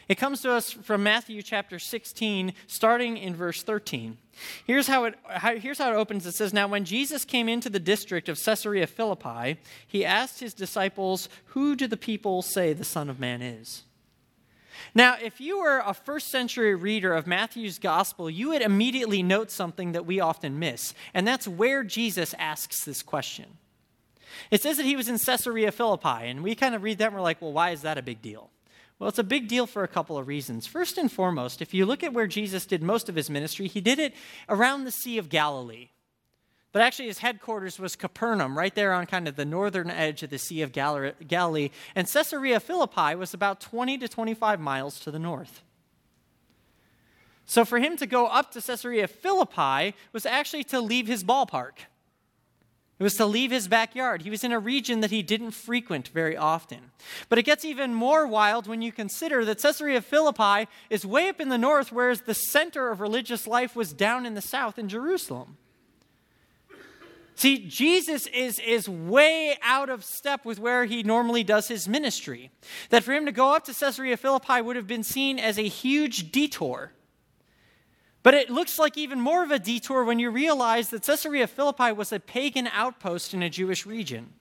It 0.07 0.15
comes 0.15 0.41
to 0.41 0.51
us 0.51 0.71
from 0.71 1.01
Matthew 1.01 1.41
chapter 1.41 1.79
16, 1.79 2.53
starting 2.67 3.17
in 3.17 3.35
verse 3.35 3.63
13. 3.63 4.17
Here's 4.65 4.87
how, 4.87 5.05
it, 5.05 5.15
how, 5.27 5.55
here's 5.55 5.79
how 5.79 5.91
it 5.91 5.95
opens. 5.95 6.27
It 6.27 6.35
says, 6.35 6.53
Now, 6.53 6.67
when 6.67 6.85
Jesus 6.85 7.25
came 7.25 7.49
into 7.49 7.71
the 7.71 7.79
district 7.79 8.29
of 8.29 8.39
Caesarea 8.43 8.85
Philippi, 8.85 9.57
he 9.87 10.05
asked 10.05 10.39
his 10.39 10.53
disciples, 10.53 11.27
Who 11.47 11.75
do 11.75 11.87
the 11.87 11.97
people 11.97 12.43
say 12.43 12.73
the 12.73 12.83
Son 12.83 13.09
of 13.09 13.19
Man 13.19 13.41
is? 13.41 13.83
Now, 14.93 15.17
if 15.21 15.39
you 15.41 15.59
were 15.59 15.81
a 15.85 15.93
first 15.93 16.29
century 16.29 16.75
reader 16.75 17.13
of 17.13 17.27
Matthew's 17.27 17.79
gospel, 17.79 18.29
you 18.29 18.49
would 18.49 18.61
immediately 18.61 19.23
note 19.23 19.51
something 19.51 19.91
that 19.93 20.05
we 20.05 20.19
often 20.19 20.59
miss, 20.59 20.93
and 21.13 21.27
that's 21.27 21.47
where 21.47 21.83
Jesus 21.83 22.33
asks 22.37 22.83
this 22.83 23.01
question. 23.01 23.57
It 24.51 24.61
says 24.61 24.77
that 24.77 24.85
he 24.85 24.95
was 24.95 25.07
in 25.07 25.17
Caesarea 25.17 25.71
Philippi, 25.71 26.27
and 26.27 26.43
we 26.43 26.55
kind 26.55 26.75
of 26.75 26.83
read 26.83 26.97
that 26.97 27.07
and 27.07 27.15
we're 27.15 27.21
like, 27.21 27.41
well, 27.41 27.53
why 27.53 27.71
is 27.71 27.81
that 27.81 27.97
a 27.97 28.01
big 28.01 28.21
deal? 28.21 28.49
Well, 28.99 29.09
it's 29.09 29.19
a 29.19 29.23
big 29.23 29.47
deal 29.47 29.67
for 29.67 29.83
a 29.83 29.89
couple 29.89 30.17
of 30.17 30.27
reasons. 30.27 30.67
First 30.67 30.97
and 30.97 31.11
foremost, 31.11 31.61
if 31.61 31.73
you 31.73 31.85
look 31.85 32.03
at 32.03 32.13
where 32.13 32.27
Jesus 32.27 32.65
did 32.65 32.81
most 32.81 33.09
of 33.09 33.15
his 33.15 33.29
ministry, 33.29 33.67
he 33.67 33.81
did 33.81 33.99
it 33.99 34.13
around 34.47 34.83
the 34.83 34.91
Sea 34.91 35.17
of 35.17 35.29
Galilee. 35.29 35.89
But 36.75 36.81
actually, 36.81 37.05
his 37.05 37.19
headquarters 37.19 37.79
was 37.79 37.95
Capernaum, 37.95 38.57
right 38.57 38.75
there 38.75 38.91
on 38.91 39.05
kind 39.05 39.29
of 39.29 39.37
the 39.37 39.45
northern 39.45 39.89
edge 39.89 40.23
of 40.23 40.29
the 40.29 40.37
Sea 40.37 40.61
of 40.61 40.73
Galilee. 40.73 41.69
And 41.95 42.05
Caesarea 42.05 42.59
Philippi 42.59 43.15
was 43.15 43.33
about 43.33 43.61
20 43.61 43.97
to 43.99 44.09
25 44.09 44.59
miles 44.59 44.99
to 44.99 45.09
the 45.09 45.17
north. 45.17 45.61
So 47.45 47.63
for 47.63 47.79
him 47.79 47.95
to 47.95 48.05
go 48.05 48.25
up 48.25 48.51
to 48.51 48.61
Caesarea 48.61 49.07
Philippi 49.07 49.95
was 50.11 50.25
actually 50.25 50.65
to 50.65 50.81
leave 50.81 51.07
his 51.07 51.23
ballpark. 51.23 51.85
It 52.99 53.03
was 53.03 53.13
to 53.13 53.25
leave 53.25 53.51
his 53.51 53.69
backyard. 53.69 54.23
He 54.23 54.29
was 54.29 54.43
in 54.43 54.51
a 54.51 54.59
region 54.59 54.99
that 54.99 55.11
he 55.11 55.23
didn't 55.23 55.51
frequent 55.51 56.09
very 56.09 56.35
often. 56.35 56.91
But 57.29 57.39
it 57.39 57.43
gets 57.43 57.63
even 57.63 57.93
more 57.93 58.27
wild 58.27 58.67
when 58.67 58.81
you 58.81 58.91
consider 58.91 59.45
that 59.45 59.61
Caesarea 59.61 60.01
Philippi 60.01 60.69
is 60.89 61.05
way 61.05 61.29
up 61.29 61.39
in 61.39 61.47
the 61.47 61.57
north, 61.57 61.93
whereas 61.93 62.23
the 62.23 62.33
center 62.33 62.89
of 62.89 62.99
religious 62.99 63.47
life 63.47 63.77
was 63.77 63.93
down 63.93 64.25
in 64.25 64.33
the 64.33 64.41
south 64.41 64.77
in 64.77 64.89
Jerusalem. 64.89 65.55
See, 67.35 67.67
Jesus 67.67 68.27
is, 68.27 68.59
is 68.59 68.87
way 68.87 69.57
out 69.61 69.89
of 69.89 70.05
step 70.05 70.45
with 70.45 70.57
where 70.57 70.85
he 70.85 71.03
normally 71.03 71.43
does 71.43 71.67
his 71.67 71.87
ministry. 71.87 72.49
That 72.89 73.03
for 73.03 73.13
him 73.13 73.25
to 73.25 73.33
go 73.33 73.53
up 73.53 73.65
to 73.65 73.73
Caesarea 73.73 74.15
Philippi 74.15 74.61
would 74.61 74.77
have 74.77 74.87
been 74.87 75.03
seen 75.03 75.37
as 75.37 75.59
a 75.59 75.67
huge 75.67 76.31
detour. 76.31 76.93
But 78.23 78.33
it 78.35 78.49
looks 78.49 78.79
like 78.79 78.97
even 78.97 79.19
more 79.19 79.43
of 79.43 79.51
a 79.51 79.59
detour 79.59 80.05
when 80.05 80.17
you 80.17 80.31
realize 80.31 80.89
that 80.89 81.03
Caesarea 81.03 81.45
Philippi 81.45 81.91
was 81.91 82.13
a 82.13 82.19
pagan 82.21 82.67
outpost 82.67 83.33
in 83.33 83.43
a 83.43 83.49
Jewish 83.49 83.85
region, 83.85 84.33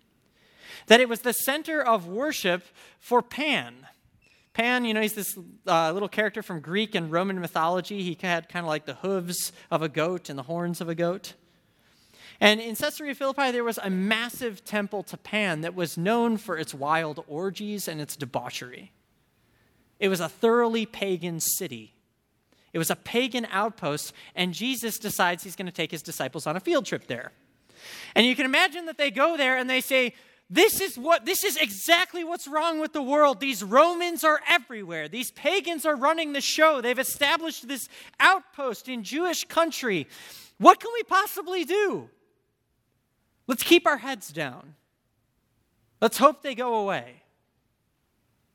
that 0.87 1.01
it 1.01 1.09
was 1.09 1.21
the 1.21 1.35
center 1.35 1.83
of 1.83 2.07
worship 2.07 2.63
for 3.01 3.21
Pan. 3.21 3.75
Pan, 4.55 4.85
you 4.85 4.95
know, 4.95 5.01
he's 5.01 5.15
this 5.15 5.37
uh, 5.67 5.91
little 5.93 6.09
character 6.09 6.43
from 6.43 6.61
Greek 6.61 6.95
and 6.95 7.11
Roman 7.11 7.41
mythology. 7.41 8.03
He 8.03 8.17
had 8.23 8.49
kind 8.49 8.65
of 8.65 8.69
like 8.69 8.87
the 8.87 8.95
hooves 8.95 9.53
of 9.69 9.83
a 9.83 9.89
goat 9.89 10.31
and 10.31 10.39
the 10.39 10.45
horns 10.45 10.81
of 10.81 10.89
a 10.89 10.95
goat. 10.95 11.35
And 12.41 12.61
in 12.61 12.75
Caesarea 12.75 13.15
Philippi, 13.15 13.51
there 13.51 13.65
was 13.65 13.79
a 13.83 13.91
massive 13.91 14.65
temple 14.65 15.03
to 15.05 15.17
Pan 15.17 15.61
that 15.63 15.75
was 15.75 15.97
known 15.97 16.37
for 16.37 16.59
its 16.59 16.75
wild 16.75 17.25
orgies 17.29 17.89
and 17.89 18.01
its 18.01 18.17
debauchery. 18.17 18.93
It 19.99 20.09
was 20.09 20.21
a 20.21 20.29
thoroughly 20.29 20.87
pagan 20.87 21.41
city. 21.41 21.95
It 22.73 22.79
was 22.79 22.91
a 22.91 22.97
pagan 22.97 23.47
outpost, 23.51 24.13
and 24.35 24.53
Jesus 24.53 24.99
decides 24.99 25.45
he's 25.45 25.57
going 25.57 25.67
to 25.67 25.73
take 25.73 25.93
his 25.93 26.03
disciples 26.03 26.47
on 26.47 26.57
a 26.57 26.61
field 26.61 26.87
trip 26.87 27.07
there. 27.07 27.33
And 28.15 28.27
you 28.27 28.35
can 28.35 28.47
imagine 28.47 28.87
that 28.87 28.99
they 28.99 29.11
go 29.11 29.37
there 29.37 29.57
and 29.57 29.71
they 29.71 29.81
say, 29.81 30.15
this 30.51 30.81
is 30.81 30.99
what 30.99 31.25
this 31.25 31.43
is 31.43 31.57
exactly 31.57 32.23
what's 32.23 32.47
wrong 32.47 32.79
with 32.79 32.93
the 32.93 33.03
world. 33.03 33.41
These 33.41 33.65
Romans 33.65 34.25
are 34.25 34.41
everywhere. 34.47 35.09
These 35.09 35.31
pagans 35.31 35.87
are 35.87 35.97
running 35.97 36.33
the 36.33 36.41
show. 36.41 36.81
They've 36.81 36.99
established 36.99 37.67
this 37.67 37.89
outpost 38.21 38.89
in 38.89 39.05
Jewish 39.05 39.45
country. 39.45 40.07
What 40.59 40.81
can 40.81 40.91
we 40.93 41.03
possibly 41.05 41.65
do? 41.65 42.11
Let's 43.47 43.63
keep 43.63 43.87
our 43.87 43.99
heads 43.99 44.33
down. 44.33 44.75
Let's 46.01 46.19
hope 46.19 46.43
they 46.43 46.55
go 46.55 46.75
away. 46.77 47.23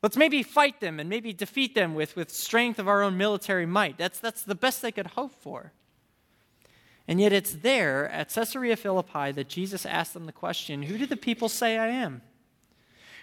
Let's 0.01 0.15
maybe 0.17 0.43
fight 0.43 0.79
them 0.79 0.99
and 0.99 1.09
maybe 1.09 1.33
defeat 1.33 1.75
them 1.75 1.93
with, 1.93 2.15
with 2.15 2.31
strength 2.31 2.79
of 2.79 2.87
our 2.87 3.01
own 3.01 3.17
military 3.17 3.65
might. 3.65 3.97
That's, 3.97 4.19
that's 4.19 4.43
the 4.43 4.55
best 4.55 4.81
they 4.81 4.91
could 4.91 5.07
hope 5.07 5.33
for. 5.41 5.73
And 7.07 7.19
yet 7.19 7.33
it's 7.33 7.53
there 7.53 8.07
at 8.09 8.29
Caesarea 8.29 8.77
Philippi 8.77 9.31
that 9.31 9.49
Jesus 9.49 9.85
asked 9.85 10.13
them 10.13 10.25
the 10.25 10.31
question 10.31 10.83
Who 10.83 10.97
do 10.97 11.05
the 11.05 11.17
people 11.17 11.49
say 11.49 11.77
I 11.77 11.87
am? 11.87 12.21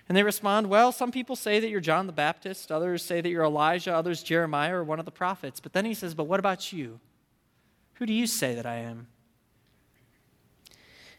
And 0.09 0.17
they 0.17 0.23
respond, 0.23 0.69
Well, 0.69 0.93
some 0.93 1.13
people 1.13 1.37
say 1.37 1.61
that 1.61 1.69
you're 1.69 1.81
John 1.81 2.07
the 2.07 2.13
Baptist, 2.13 2.71
others 2.71 3.03
say 3.03 3.21
that 3.21 3.29
you're 3.29 3.45
Elijah, 3.45 3.95
others 3.95 4.23
Jeremiah 4.23 4.77
or 4.77 4.85
one 4.85 4.99
of 4.99 5.05
the 5.05 5.11
prophets. 5.11 5.61
But 5.61 5.73
then 5.73 5.85
he 5.85 5.95
says, 5.95 6.15
But 6.15 6.25
what 6.25 6.41
about 6.41 6.73
you? 6.73 7.01
Who 7.95 8.07
do 8.07 8.13
you 8.13 8.27
say 8.27 8.55
that 8.55 8.67
I 8.67 8.79
am? 8.79 9.07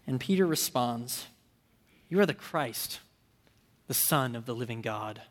And 0.08 0.20
Peter 0.20 0.48
responds, 0.48 1.28
You 2.10 2.20
are 2.22 2.26
the 2.26 2.34
Christ, 2.34 3.02
the 3.88 3.94
Son 3.94 4.36
of 4.36 4.46
the 4.46 4.56
living 4.56 4.82
God. 4.82 5.22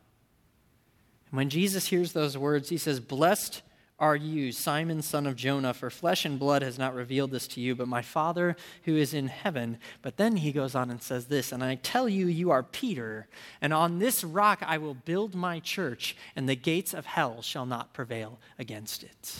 And 1.29 1.37
when 1.37 1.49
Jesus 1.49 1.87
hears 1.87 2.13
those 2.13 2.37
words, 2.37 2.69
he 2.69 2.77
says, 2.77 2.99
Blessed 2.99 3.63
are 3.99 4.15
you, 4.15 4.51
Simon, 4.51 5.01
son 5.01 5.25
of 5.25 5.35
Jonah, 5.35 5.73
for 5.73 5.89
flesh 5.89 6.23
and 6.23 6.37
blood 6.37 6.61
has 6.61 6.77
not 6.77 6.93
revealed 6.93 7.31
this 7.31 7.47
to 7.49 7.59
you, 7.59 7.73
but 7.73 7.87
my 7.87 8.03
Father 8.03 8.55
who 8.83 8.95
is 8.95 9.11
in 9.11 9.27
heaven. 9.27 9.79
But 10.03 10.17
then 10.17 10.37
he 10.37 10.51
goes 10.51 10.75
on 10.75 10.91
and 10.91 11.01
says 11.01 11.25
this, 11.25 11.51
And 11.51 11.63
I 11.63 11.75
tell 11.75 12.07
you, 12.07 12.27
you 12.27 12.51
are 12.51 12.61
Peter, 12.61 13.27
and 13.59 13.73
on 13.73 13.97
this 13.97 14.23
rock 14.23 14.59
I 14.61 14.77
will 14.77 14.93
build 14.93 15.33
my 15.33 15.59
church, 15.59 16.15
and 16.35 16.47
the 16.47 16.55
gates 16.55 16.93
of 16.93 17.07
hell 17.07 17.41
shall 17.41 17.65
not 17.65 17.93
prevail 17.93 18.39
against 18.59 19.03
it. 19.03 19.39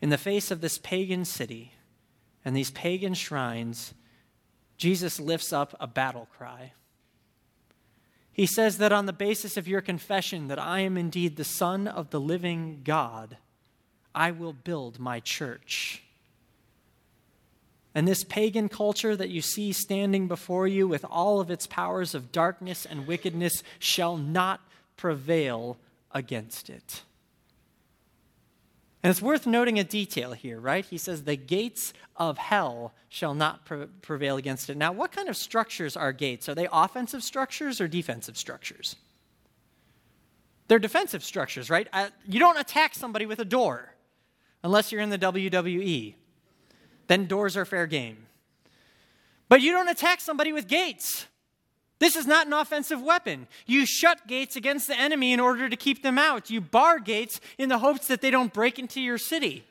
In 0.00 0.10
the 0.10 0.18
face 0.18 0.52
of 0.52 0.60
this 0.60 0.78
pagan 0.78 1.24
city, 1.24 1.72
and 2.44 2.56
these 2.56 2.70
pagan 2.70 3.14
shrines, 3.14 3.94
Jesus 4.76 5.20
lifts 5.20 5.52
up 5.52 5.74
a 5.78 5.86
battle 5.86 6.28
cry. 6.36 6.72
He 8.32 8.46
says 8.46 8.78
that 8.78 8.92
on 8.92 9.06
the 9.06 9.12
basis 9.12 9.56
of 9.56 9.68
your 9.68 9.80
confession 9.80 10.48
that 10.48 10.58
I 10.58 10.80
am 10.80 10.96
indeed 10.96 11.36
the 11.36 11.44
Son 11.44 11.86
of 11.86 12.10
the 12.10 12.20
living 12.20 12.80
God, 12.82 13.36
I 14.14 14.30
will 14.30 14.54
build 14.54 14.98
my 14.98 15.20
church. 15.20 16.02
And 17.94 18.08
this 18.08 18.24
pagan 18.24 18.70
culture 18.70 19.14
that 19.14 19.28
you 19.28 19.42
see 19.42 19.72
standing 19.72 20.28
before 20.28 20.66
you 20.66 20.88
with 20.88 21.04
all 21.04 21.40
of 21.40 21.50
its 21.50 21.66
powers 21.66 22.14
of 22.14 22.32
darkness 22.32 22.86
and 22.86 23.06
wickedness 23.06 23.62
shall 23.78 24.16
not 24.16 24.60
prevail 24.96 25.76
against 26.10 26.70
it. 26.70 27.02
And 29.02 29.10
it's 29.10 29.22
worth 29.22 29.46
noting 29.46 29.78
a 29.78 29.84
detail 29.84 30.32
here, 30.32 30.60
right? 30.60 30.84
He 30.84 30.96
says, 30.96 31.24
The 31.24 31.36
gates 31.36 31.92
of 32.16 32.38
hell 32.38 32.94
shall 33.08 33.34
not 33.34 33.64
pre- 33.64 33.86
prevail 34.00 34.36
against 34.36 34.70
it. 34.70 34.76
Now, 34.76 34.92
what 34.92 35.10
kind 35.10 35.28
of 35.28 35.36
structures 35.36 35.96
are 35.96 36.12
gates? 36.12 36.48
Are 36.48 36.54
they 36.54 36.68
offensive 36.72 37.24
structures 37.24 37.80
or 37.80 37.88
defensive 37.88 38.36
structures? 38.36 38.96
They're 40.68 40.78
defensive 40.78 41.24
structures, 41.24 41.68
right? 41.68 41.88
Uh, 41.92 42.10
you 42.26 42.38
don't 42.38 42.58
attack 42.58 42.94
somebody 42.94 43.26
with 43.26 43.40
a 43.40 43.44
door 43.44 43.94
unless 44.62 44.92
you're 44.92 45.00
in 45.00 45.10
the 45.10 45.18
WWE. 45.18 46.14
Then 47.08 47.26
doors 47.26 47.56
are 47.56 47.64
fair 47.64 47.86
game. 47.86 48.26
But 49.48 49.60
you 49.60 49.72
don't 49.72 49.88
attack 49.88 50.20
somebody 50.20 50.52
with 50.52 50.68
gates. 50.68 51.26
This 52.02 52.16
is 52.16 52.26
not 52.26 52.48
an 52.48 52.52
offensive 52.52 53.00
weapon. 53.00 53.46
You 53.64 53.86
shut 53.86 54.26
gates 54.26 54.56
against 54.56 54.88
the 54.88 54.98
enemy 54.98 55.32
in 55.32 55.38
order 55.38 55.68
to 55.68 55.76
keep 55.76 56.02
them 56.02 56.18
out. 56.18 56.50
You 56.50 56.60
bar 56.60 56.98
gates 56.98 57.40
in 57.58 57.68
the 57.68 57.78
hopes 57.78 58.08
that 58.08 58.20
they 58.20 58.32
don't 58.32 58.52
break 58.52 58.80
into 58.80 59.00
your 59.00 59.18
city 59.18 59.62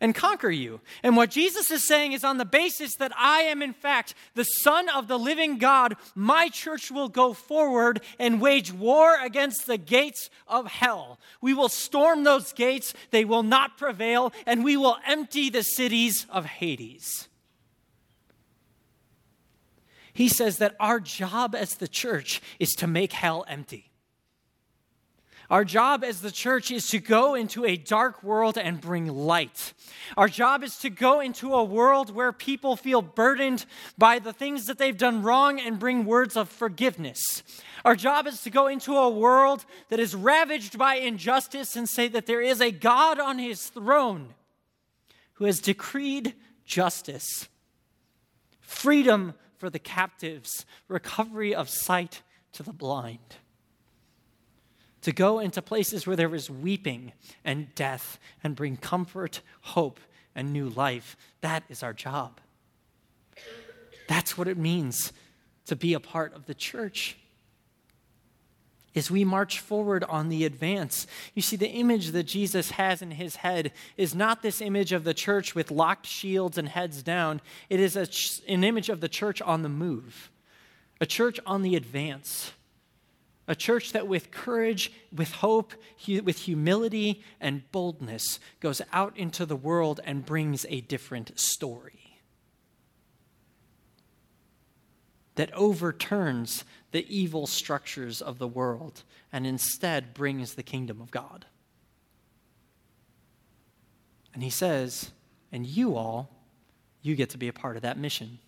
and 0.00 0.14
conquer 0.14 0.50
you. 0.50 0.80
And 1.02 1.16
what 1.16 1.32
Jesus 1.32 1.72
is 1.72 1.88
saying 1.88 2.12
is 2.12 2.22
on 2.22 2.38
the 2.38 2.44
basis 2.44 2.94
that 2.98 3.10
I 3.18 3.40
am, 3.40 3.62
in 3.62 3.72
fact, 3.72 4.14
the 4.36 4.44
Son 4.44 4.88
of 4.90 5.08
the 5.08 5.18
living 5.18 5.58
God, 5.58 5.96
my 6.14 6.50
church 6.50 6.88
will 6.88 7.08
go 7.08 7.32
forward 7.32 8.00
and 8.20 8.40
wage 8.40 8.72
war 8.72 9.20
against 9.20 9.66
the 9.66 9.76
gates 9.76 10.30
of 10.46 10.68
hell. 10.68 11.18
We 11.40 11.52
will 11.52 11.68
storm 11.68 12.22
those 12.22 12.52
gates, 12.52 12.94
they 13.10 13.24
will 13.24 13.42
not 13.42 13.76
prevail, 13.76 14.32
and 14.46 14.62
we 14.62 14.76
will 14.76 14.98
empty 15.04 15.50
the 15.50 15.64
cities 15.64 16.26
of 16.30 16.46
Hades. 16.46 17.26
He 20.20 20.28
says 20.28 20.58
that 20.58 20.76
our 20.78 21.00
job 21.00 21.54
as 21.54 21.76
the 21.76 21.88
church 21.88 22.42
is 22.58 22.72
to 22.72 22.86
make 22.86 23.14
hell 23.14 23.42
empty. 23.48 23.90
Our 25.48 25.64
job 25.64 26.04
as 26.04 26.20
the 26.20 26.30
church 26.30 26.70
is 26.70 26.88
to 26.88 26.98
go 26.98 27.34
into 27.34 27.64
a 27.64 27.78
dark 27.78 28.22
world 28.22 28.58
and 28.58 28.82
bring 28.82 29.06
light. 29.06 29.72
Our 30.18 30.28
job 30.28 30.62
is 30.62 30.76
to 30.80 30.90
go 30.90 31.20
into 31.20 31.54
a 31.54 31.64
world 31.64 32.14
where 32.14 32.32
people 32.32 32.76
feel 32.76 33.00
burdened 33.00 33.64
by 33.96 34.18
the 34.18 34.34
things 34.34 34.66
that 34.66 34.76
they've 34.76 34.94
done 34.94 35.22
wrong 35.22 35.58
and 35.58 35.78
bring 35.78 36.04
words 36.04 36.36
of 36.36 36.50
forgiveness. 36.50 37.42
Our 37.86 37.96
job 37.96 38.26
is 38.26 38.42
to 38.42 38.50
go 38.50 38.66
into 38.66 38.98
a 38.98 39.08
world 39.08 39.64
that 39.88 40.00
is 40.00 40.14
ravaged 40.14 40.76
by 40.76 40.96
injustice 40.96 41.76
and 41.76 41.88
say 41.88 42.08
that 42.08 42.26
there 42.26 42.42
is 42.42 42.60
a 42.60 42.70
God 42.70 43.18
on 43.18 43.38
his 43.38 43.68
throne 43.68 44.34
who 45.36 45.46
has 45.46 45.60
decreed 45.60 46.34
justice, 46.66 47.48
freedom 48.60 49.32
for 49.60 49.68
the 49.68 49.78
captives, 49.78 50.64
recovery 50.88 51.54
of 51.54 51.68
sight 51.68 52.22
to 52.54 52.62
the 52.62 52.72
blind. 52.72 53.36
To 55.02 55.12
go 55.12 55.38
into 55.38 55.60
places 55.60 56.06
where 56.06 56.16
there 56.16 56.34
is 56.34 56.50
weeping 56.50 57.12
and 57.44 57.74
death 57.74 58.18
and 58.42 58.56
bring 58.56 58.78
comfort, 58.78 59.42
hope, 59.60 60.00
and 60.34 60.50
new 60.52 60.70
life. 60.70 61.14
That 61.42 61.62
is 61.68 61.82
our 61.82 61.92
job. 61.92 62.40
That's 64.08 64.38
what 64.38 64.48
it 64.48 64.56
means 64.56 65.12
to 65.66 65.76
be 65.76 65.92
a 65.92 66.00
part 66.00 66.34
of 66.34 66.46
the 66.46 66.54
church 66.54 67.18
as 68.94 69.10
we 69.10 69.24
march 69.24 69.60
forward 69.60 70.04
on 70.04 70.28
the 70.28 70.44
advance. 70.44 71.06
You 71.34 71.42
see, 71.42 71.56
the 71.56 71.68
image 71.68 72.08
that 72.08 72.24
Jesus 72.24 72.72
has 72.72 73.02
in 73.02 73.12
his 73.12 73.36
head 73.36 73.72
is 73.96 74.14
not 74.14 74.42
this 74.42 74.60
image 74.60 74.92
of 74.92 75.04
the 75.04 75.14
church 75.14 75.54
with 75.54 75.70
locked 75.70 76.06
shields 76.06 76.58
and 76.58 76.68
heads 76.68 77.02
down. 77.02 77.40
It 77.68 77.78
is 77.80 77.96
an 78.48 78.64
image 78.64 78.88
of 78.88 79.00
the 79.00 79.08
church 79.08 79.40
on 79.42 79.62
the 79.62 79.68
move, 79.68 80.30
a 81.00 81.06
church 81.06 81.38
on 81.46 81.62
the 81.62 81.76
advance, 81.76 82.52
a 83.46 83.54
church 83.54 83.92
that 83.92 84.06
with 84.06 84.30
courage, 84.30 84.92
with 85.14 85.32
hope, 85.34 85.72
with 86.06 86.38
humility, 86.38 87.22
and 87.40 87.70
boldness 87.72 88.40
goes 88.60 88.82
out 88.92 89.16
into 89.16 89.46
the 89.46 89.56
world 89.56 90.00
and 90.04 90.26
brings 90.26 90.66
a 90.68 90.80
different 90.82 91.38
story. 91.38 91.96
That 95.36 95.52
overturns 95.54 96.64
the 96.92 97.06
evil 97.14 97.46
structures 97.46 98.20
of 98.20 98.38
the 98.38 98.48
world 98.48 99.02
and 99.32 99.46
instead 99.46 100.14
brings 100.14 100.54
the 100.54 100.62
kingdom 100.62 101.00
of 101.00 101.10
God. 101.10 101.46
And 104.34 104.42
he 104.42 104.50
says, 104.50 105.10
and 105.52 105.66
you 105.66 105.96
all, 105.96 106.30
you 107.02 107.16
get 107.16 107.30
to 107.30 107.38
be 107.38 107.48
a 107.48 107.52
part 107.52 107.76
of 107.76 107.82
that 107.82 107.98
mission. 107.98 108.38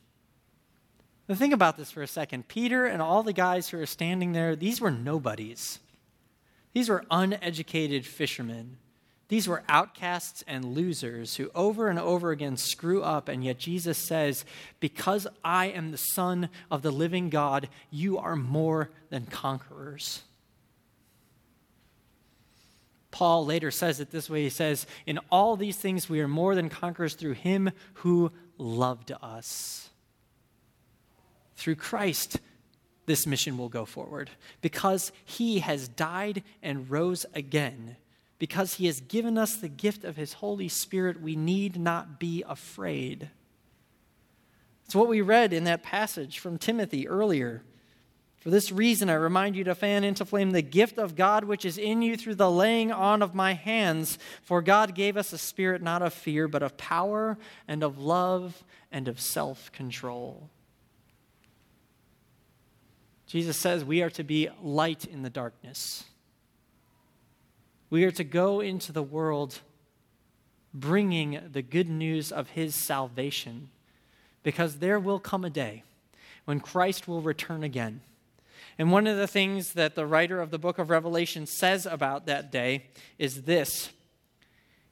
Now, 1.29 1.35
think 1.35 1.55
about 1.55 1.77
this 1.77 1.91
for 1.91 2.03
a 2.03 2.07
second. 2.07 2.49
Peter 2.49 2.85
and 2.87 3.01
all 3.01 3.23
the 3.23 3.33
guys 3.33 3.69
who 3.69 3.81
are 3.81 3.87
standing 3.87 4.33
there, 4.33 4.55
these 4.55 4.81
were 4.81 4.91
nobodies. 4.91 5.79
These 6.73 6.89
were 6.89 7.05
uneducated 7.11 8.07
fishermen. 8.07 8.79
These 9.33 9.49
were 9.49 9.63
outcasts 9.67 10.45
and 10.47 10.75
losers 10.75 11.37
who 11.37 11.51
over 11.55 11.89
and 11.89 11.99
over 11.99 12.33
again 12.33 12.59
screw 12.59 13.03
up, 13.03 13.31
and 13.31 13.43
yet 13.43 13.57
Jesus 13.57 13.97
says, 13.97 14.45
Because 14.79 15.27
I 15.43 15.69
am 15.69 15.91
the 15.91 15.97
Son 15.97 16.51
of 16.71 16.83
the 16.83 16.91
living 16.91 17.31
God, 17.31 17.71
you 17.91 18.19
are 18.19 18.37
more 18.37 18.91
than 19.09 19.25
conquerors. 19.25 20.21
Paul 23.11 23.47
later 23.47 23.71
says 23.71 24.01
it 24.01 24.11
this 24.11 24.29
way 24.29 24.43
He 24.43 24.51
says, 24.51 24.87
In 25.07 25.19
all 25.31 25.57
these 25.57 25.79
things 25.79 26.11
we 26.11 26.21
are 26.21 26.29
more 26.29 26.55
than 26.55 26.69
conquerors 26.69 27.15
through 27.15 27.33
him 27.33 27.71
who 27.95 28.33
loved 28.59 29.13
us. 29.23 29.89
Through 31.57 31.77
Christ, 31.77 32.39
this 33.07 33.27
mission 33.27 33.57
will 33.57 33.71
go 33.71 33.87
forward 33.87 34.29
because 34.61 35.11
he 35.25 35.61
has 35.61 35.89
died 35.89 36.43
and 36.63 36.91
rose 36.91 37.25
again 37.33 37.97
because 38.43 38.75
he 38.75 38.87
has 38.87 39.01
given 39.01 39.39
us 39.39 39.55
the 39.55 39.69
gift 39.69 40.03
of 40.03 40.17
his 40.17 40.33
Holy 40.33 40.67
Spirit, 40.67 41.23
we 41.23 41.37
need 41.37 41.79
not 41.79 42.19
be 42.19 42.43
afraid. 42.49 43.31
It's 44.85 44.97
what 44.97 45.07
we 45.07 45.21
read 45.21 45.53
in 45.53 45.63
that 45.63 45.85
passage 45.85 46.41
from 46.41 46.59
Timothy 46.59 47.07
earlier. 47.07 47.63
For 48.41 48.51
this 48.51 48.73
reason, 48.73 49.09
I 49.09 49.15
remind 49.15 49.55
you 49.55 49.63
to 49.63 49.77
fan 49.77 50.03
into 50.03 50.25
flame 50.25 50.51
the 50.51 50.61
gift 50.61 50.99
of 50.99 51.15
God 51.15 51.45
which 51.45 51.65
is 51.65 51.79
in 51.79 52.03
you 52.03 52.17
through 52.17 52.35
the 52.35 52.51
laying 52.51 52.91
on 52.91 53.23
of 53.23 53.33
my 53.33 53.53
hands. 53.53 54.19
For 54.43 54.61
God 54.61 54.97
gave 54.97 55.17
us 55.17 55.33
a 55.33 55.39
spirit 55.39 55.81
not 55.81 56.03
of 56.03 56.13
fear, 56.13 56.49
but 56.49 56.65
of 56.65 56.77
power 56.77 57.39
and 57.69 57.85
of 57.85 58.01
love 58.01 58.65
and 58.91 59.07
of 59.07 59.21
self 59.21 59.71
control. 59.71 60.51
Jesus 63.29 63.57
says 63.57 63.85
we 63.85 64.03
are 64.03 64.11
to 64.11 64.25
be 64.25 64.49
light 64.61 65.05
in 65.05 65.23
the 65.23 65.31
darkness. 65.31 66.07
We 67.93 68.05
are 68.05 68.11
to 68.13 68.25
go 68.25 68.61
into 68.61 68.91
the 68.91 69.03
world 69.03 69.61
bringing 70.73 71.39
the 71.53 71.61
good 71.61 71.91
news 71.91 72.33
of 72.33 72.49
his 72.49 72.75
salvation 72.75 73.69
because 74.43 74.77
there 74.77 74.99
will 74.99 75.19
come 75.19 75.45
a 75.45 75.51
day 75.51 75.83
when 76.47 76.59
Christ 76.59 77.07
will 77.07 77.21
return 77.21 77.63
again. 77.63 78.01
And 78.79 78.91
one 78.91 79.07
of 79.07 79.19
the 79.19 79.27
things 79.27 79.75
that 79.75 79.95
the 79.95 80.07
writer 80.07 80.41
of 80.41 80.51
the 80.51 80.59
book 80.59 80.79
of 80.79 80.89
Revelation 80.89 81.45
says 81.45 81.85
about 81.85 82.25
that 82.25 82.51
day 82.51 82.87
is 83.19 83.43
this 83.43 83.91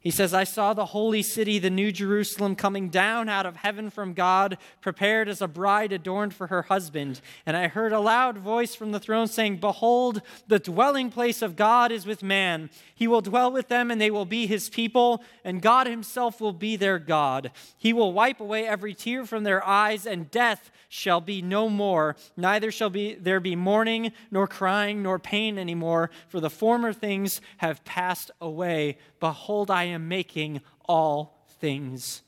he 0.01 0.11
says, 0.11 0.33
I 0.33 0.45
saw 0.45 0.73
the 0.73 0.87
holy 0.87 1.23
city, 1.23 1.59
the 1.59 1.69
new 1.69 1.93
Jerusalem, 1.93 2.57
coming 2.57 2.89
down 2.89 3.29
out 3.29 3.45
of 3.45 3.57
heaven 3.57 3.91
from 3.91 4.15
God, 4.15 4.57
prepared 4.81 5.29
as 5.29 5.43
a 5.43 5.49
bride 5.49 5.93
adorned 5.93 6.33
for 6.33 6.47
her 6.47 6.63
husband. 6.63 7.21
And 7.45 7.55
I 7.55 7.69
heard 7.69 7.93
a 7.93 8.01
loud 8.01 8.39
voice 8.39 8.75
from 8.75 8.93
the 8.93 9.01
throne 9.01 9.27
saying, 9.27 9.59
Behold, 9.59 10.23
the 10.49 10.59
dwelling 10.59 11.11
place 11.11 11.43
of 11.43 11.55
God 11.55 11.93
is 11.93 12.07
with 12.07 12.23
man. 12.23 12.71
He 12.95 13.07
will 13.07 13.21
dwell 13.21 13.53
with 13.53 13.69
them, 13.69 13.91
and 13.91 14.01
they 14.01 14.11
will 14.11 14.25
be 14.25 14.47
his 14.47 14.71
people, 14.71 15.23
and 15.45 15.61
God 15.61 15.87
himself 15.87 16.41
will 16.41 16.55
be 16.55 16.77
their 16.77 16.99
God. 16.99 17.51
He 17.77 17.93
will 17.93 18.15
wipe 18.15 18.41
away 18.41 18.67
every 18.67 18.95
tear 18.95 19.27
from 19.27 19.45
their 19.45 19.67
eyes, 19.67 20.07
and 20.07 20.31
death 20.31 20.71
shall 20.89 21.21
be 21.21 21.43
no 21.43 21.69
more. 21.69 22.17
Neither 22.37 22.71
shall 22.71 22.91
be, 22.91 23.15
there 23.15 23.39
be 23.39 23.55
mourning, 23.55 24.13
nor 24.31 24.47
crying, 24.47 25.03
nor 25.03 25.19
pain 25.19 25.59
anymore, 25.59 26.11
for 26.29 26.41
the 26.41 26.51
former 26.51 26.93
things 26.93 27.41
have 27.59 27.85
passed 27.85 28.31
away. 28.41 28.97
Behold, 29.21 29.71
I 29.71 29.89
am 29.90 30.09
making 30.09 30.61
all 30.87 31.46
things 31.61 32.22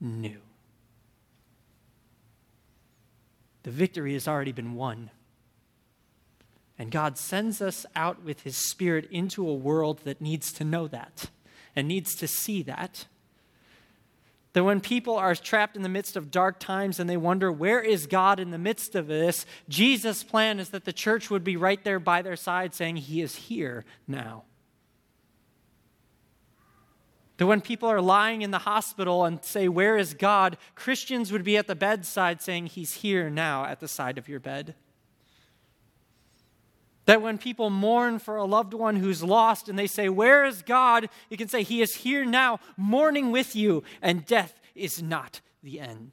new. 0.00 0.38
The 3.62 3.70
victory 3.70 4.14
has 4.14 4.26
already 4.26 4.52
been 4.52 4.74
won. 4.74 5.10
And 6.78 6.90
God 6.90 7.18
sends 7.18 7.60
us 7.60 7.84
out 7.96 8.22
with 8.22 8.42
His 8.42 8.56
Spirit 8.56 9.08
into 9.10 9.48
a 9.48 9.54
world 9.54 10.00
that 10.04 10.20
needs 10.20 10.52
to 10.54 10.64
know 10.64 10.86
that 10.88 11.28
and 11.74 11.88
needs 11.88 12.14
to 12.16 12.28
see 12.28 12.62
that. 12.62 13.06
That 14.52 14.64
when 14.64 14.80
people 14.80 15.16
are 15.16 15.34
trapped 15.34 15.76
in 15.76 15.82
the 15.82 15.88
midst 15.88 16.16
of 16.16 16.30
dark 16.30 16.58
times 16.58 16.98
and 16.98 17.10
they 17.10 17.16
wonder, 17.16 17.52
where 17.52 17.80
is 17.80 18.06
God 18.06 18.40
in 18.40 18.50
the 18.50 18.58
midst 18.58 18.94
of 18.94 19.06
this? 19.08 19.44
Jesus' 19.68 20.22
plan 20.22 20.58
is 20.58 20.70
that 20.70 20.84
the 20.84 20.92
church 20.92 21.30
would 21.30 21.44
be 21.44 21.56
right 21.56 21.82
there 21.84 22.00
by 22.00 22.22
their 22.22 22.36
side 22.36 22.74
saying, 22.74 22.96
He 22.96 23.20
is 23.20 23.36
here 23.36 23.84
now. 24.06 24.44
That 27.38 27.46
when 27.46 27.60
people 27.60 27.88
are 27.88 28.00
lying 28.00 28.42
in 28.42 28.50
the 28.50 28.58
hospital 28.58 29.24
and 29.24 29.42
say, 29.44 29.68
Where 29.68 29.96
is 29.96 30.12
God? 30.12 30.58
Christians 30.74 31.32
would 31.32 31.44
be 31.44 31.56
at 31.56 31.68
the 31.68 31.76
bedside 31.76 32.42
saying, 32.42 32.66
He's 32.66 32.94
here 32.94 33.30
now 33.30 33.64
at 33.64 33.80
the 33.80 33.88
side 33.88 34.18
of 34.18 34.28
your 34.28 34.40
bed. 34.40 34.74
That 37.06 37.22
when 37.22 37.38
people 37.38 37.70
mourn 37.70 38.18
for 38.18 38.36
a 38.36 38.44
loved 38.44 38.74
one 38.74 38.96
who's 38.96 39.22
lost 39.22 39.68
and 39.68 39.78
they 39.78 39.86
say, 39.86 40.08
Where 40.08 40.44
is 40.44 40.62
God? 40.62 41.08
You 41.30 41.36
can 41.36 41.48
say, 41.48 41.62
He 41.62 41.80
is 41.80 41.94
here 41.94 42.24
now, 42.24 42.58
mourning 42.76 43.30
with 43.30 43.54
you, 43.54 43.84
and 44.02 44.26
death 44.26 44.60
is 44.74 45.00
not 45.00 45.40
the 45.62 45.78
end. 45.78 46.10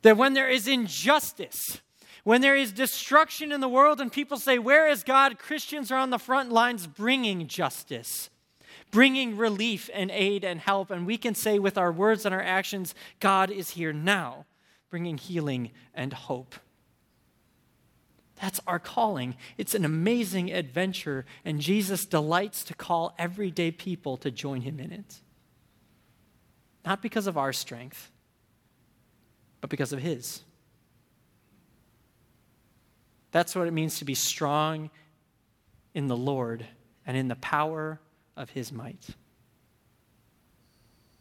That 0.00 0.16
when 0.16 0.32
there 0.32 0.48
is 0.48 0.66
injustice, 0.66 1.82
when 2.24 2.40
there 2.40 2.56
is 2.56 2.72
destruction 2.72 3.52
in 3.52 3.60
the 3.60 3.68
world 3.68 4.00
and 4.00 4.10
people 4.10 4.38
say, 4.38 4.58
Where 4.58 4.88
is 4.88 5.02
God? 5.02 5.38
Christians 5.38 5.92
are 5.92 5.98
on 5.98 6.08
the 6.08 6.18
front 6.18 6.50
lines 6.50 6.86
bringing 6.86 7.46
justice 7.48 8.30
bringing 8.92 9.36
relief 9.36 9.90
and 9.92 10.10
aid 10.12 10.44
and 10.44 10.60
help. 10.60 10.92
And 10.92 11.04
we 11.04 11.18
can 11.18 11.34
say 11.34 11.58
with 11.58 11.76
our 11.76 11.90
words 11.90 12.24
and 12.24 12.32
our 12.32 12.42
actions, 12.42 12.94
God 13.18 13.50
is 13.50 13.70
here 13.70 13.92
now, 13.92 14.46
bringing 14.90 15.18
healing 15.18 15.72
and 15.92 16.12
hope. 16.12 16.54
That's 18.40 18.60
our 18.66 18.78
calling. 18.78 19.36
It's 19.56 19.74
an 19.74 19.84
amazing 19.84 20.52
adventure, 20.52 21.24
and 21.44 21.60
Jesus 21.60 22.04
delights 22.04 22.64
to 22.64 22.74
call 22.74 23.14
everyday 23.18 23.70
people 23.70 24.16
to 24.18 24.30
join 24.30 24.60
him 24.60 24.78
in 24.78 24.92
it. 24.92 25.20
Not 26.84 27.02
because 27.02 27.26
of 27.26 27.38
our 27.38 27.52
strength, 27.52 28.10
but 29.60 29.70
because 29.70 29.92
of 29.92 30.00
his. 30.00 30.42
That's 33.30 33.54
what 33.54 33.68
it 33.68 33.72
means 33.72 33.98
to 34.00 34.04
be 34.04 34.14
strong 34.14 34.90
in 35.94 36.08
the 36.08 36.16
Lord 36.16 36.66
and 37.06 37.16
in 37.16 37.28
the 37.28 37.36
power 37.36 38.00
of 38.42 38.50
his 38.50 38.72
might. 38.72 39.06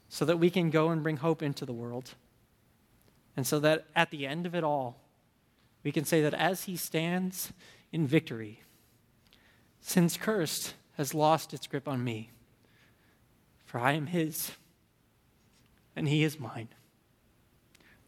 So 0.10 0.26
that 0.26 0.40
we 0.40 0.50
can 0.50 0.72
go 0.72 0.90
and 0.90 1.04
bring 1.04 1.18
hope 1.18 1.42
into 1.42 1.66
the 1.66 1.72
world. 1.72 2.16
And 3.38 3.48
so 3.48 3.60
that 3.60 3.86
at 3.96 4.10
the 4.10 4.28
end 4.28 4.46
of 4.46 4.56
it 4.56 4.64
all, 4.64 5.00
we 5.84 5.92
can 5.92 6.04
say 6.04 6.22
that 6.22 6.34
as 6.34 6.64
he 6.64 6.76
stands 6.76 7.54
in 7.92 8.08
victory, 8.08 8.62
sin's 9.80 10.18
cursed 10.18 10.74
has 10.98 11.14
lost 11.14 11.54
its 11.54 11.68
grip 11.68 11.88
on 11.88 12.04
me. 12.04 12.32
For 13.66 13.80
I 13.80 13.94
am 13.94 14.08
his, 14.08 14.52
and 15.96 16.08
he 16.10 16.24
is 16.24 16.40
mine, 16.40 16.68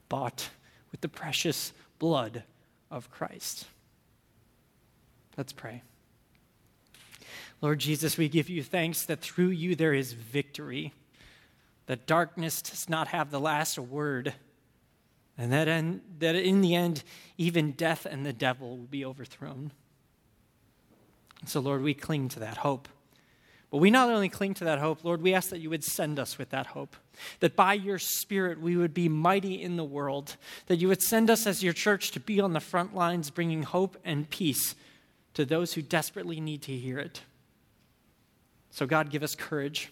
bought 0.10 0.49
with 0.91 1.02
the 1.02 1.08
precious 1.08 1.71
blood 1.99 2.43
of 2.91 3.10
Christ. 3.10 3.67
Let's 5.38 5.54
pray. 5.54 5.84
Lord 7.63 7.80
Jesus, 7.80 8.17
we 8.17 8.28
give 8.28 8.49
you 8.49 8.62
thanks 8.62 9.06
that 9.06 9.21
through 9.21 9.52
you 9.52 9.73
there 9.73 9.93
is 9.93 10.12
victory, 10.12 10.91
that 11.86 12.06
darkness 12.06 12.62
does 12.62 12.89
not 12.89 13.08
have 13.08 13.32
the 13.32 13.39
last 13.39 13.80
word, 13.80 14.34
and 15.38 15.54
that 15.54 15.69
in, 15.69 16.02
that 16.19 16.36
in 16.36 16.60
the 16.60 16.76
end, 16.76 17.06
even 17.38 17.71
death 17.71 18.06
and 18.06 18.26
the 18.26 18.34
devil 18.34 18.78
will 18.78 18.86
be 18.88 19.06
overthrown. 19.06 19.71
And 21.39 21.49
so, 21.49 21.62
Lord, 21.62 21.82
we 21.82 21.93
cling 21.93 22.28
to 22.30 22.39
that 22.41 22.58
hope. 22.58 22.89
But 23.71 23.78
we 23.78 23.89
not 23.89 24.10
only 24.10 24.28
cling 24.28 24.56
to 24.56 24.65
that 24.65 24.80
hope, 24.80 25.06
Lord, 25.06 25.21
we 25.21 25.34
ask 25.34 25.49
that 25.49 25.62
you 25.62 25.69
would 25.69 25.86
send 25.86 26.19
us 26.19 26.38
with 26.38 26.49
that 26.49 26.67
hope. 26.67 26.97
That 27.39 27.56
by 27.56 27.76
your 27.76 27.97
Spirit 27.97 28.60
we 28.60 28.76
would 28.76 28.93
be 28.93 29.08
mighty 29.08 29.62
in 29.62 29.78
the 29.78 29.86
world. 29.86 30.36
That 30.67 30.80
you 30.80 30.89
would 30.89 31.02
send 31.02 31.30
us 31.30 31.47
as 31.47 31.63
your 31.63 31.71
church 31.71 32.12
to 32.12 32.19
be 32.19 32.41
on 32.41 32.52
the 32.52 32.60
front 32.60 32.93
lines, 32.93 33.30
bringing 33.30 33.63
hope 33.63 33.95
and 34.04 34.30
peace 34.30 34.76
to 35.34 35.45
those 35.45 35.76
who 35.76 35.82
desperately 35.82 36.41
need 36.41 36.62
to 36.63 36.73
hear 36.73 36.99
it. 36.99 37.21
So, 38.73 38.88
God, 38.88 39.12
give 39.12 39.21
us 39.21 39.36
courage. 39.36 39.91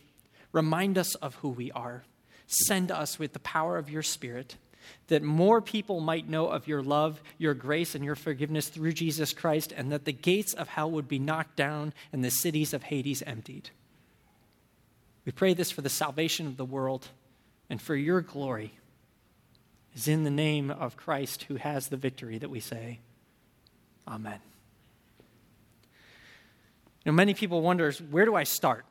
Remind 0.52 0.98
us 0.98 1.14
of 1.16 1.36
who 1.36 1.50
we 1.50 1.72
are. 1.72 2.04
Send 2.48 2.92
us 2.92 3.20
with 3.20 3.34
the 3.34 3.40
power 3.40 3.78
of 3.78 3.92
your 3.92 4.02
Spirit 4.02 4.56
that 5.08 5.22
more 5.22 5.62
people 5.62 6.00
might 6.00 6.28
know 6.28 6.48
of 6.48 6.68
your 6.68 6.82
love, 6.82 7.22
your 7.38 7.54
grace, 7.54 7.94
and 7.94 8.04
your 8.04 8.16
forgiveness 8.16 8.70
through 8.70 8.94
Jesus 8.94 9.34
Christ, 9.34 9.72
and 9.72 9.92
that 9.92 10.06
the 10.06 10.12
gates 10.12 10.56
of 10.56 10.68
hell 10.68 10.90
would 10.90 11.08
be 11.08 11.20
knocked 11.20 11.56
down 11.56 11.94
and 12.12 12.24
the 12.24 12.32
cities 12.32 12.74
of 12.74 12.82
Hades 12.82 13.22
emptied. 13.22 13.70
We 15.26 15.32
pray 15.32 15.54
this 15.54 15.70
for 15.70 15.82
the 15.82 15.90
salvation 15.90 16.48
of 16.48 16.58
the 16.58 16.66
world 16.66 17.10
and 17.70 17.80
for 17.80 17.96
your 17.96 18.22
glory. 18.22 18.74
Is 19.94 20.08
in 20.08 20.24
the 20.24 20.32
name 20.32 20.72
of 20.72 20.98
Christ 20.98 21.44
who 21.44 21.58
has 21.58 21.90
the 21.90 21.98
victory 21.98 22.40
that 22.40 22.50
we 22.50 22.62
say, 22.62 23.00
Amen. 24.08 24.40
You 27.04 27.12
know, 27.12 27.16
many 27.16 27.34
people 27.34 27.62
wonder, 27.62 27.92
where 28.12 28.26
do 28.26 28.36
I 28.36 28.44
start? 28.44 28.86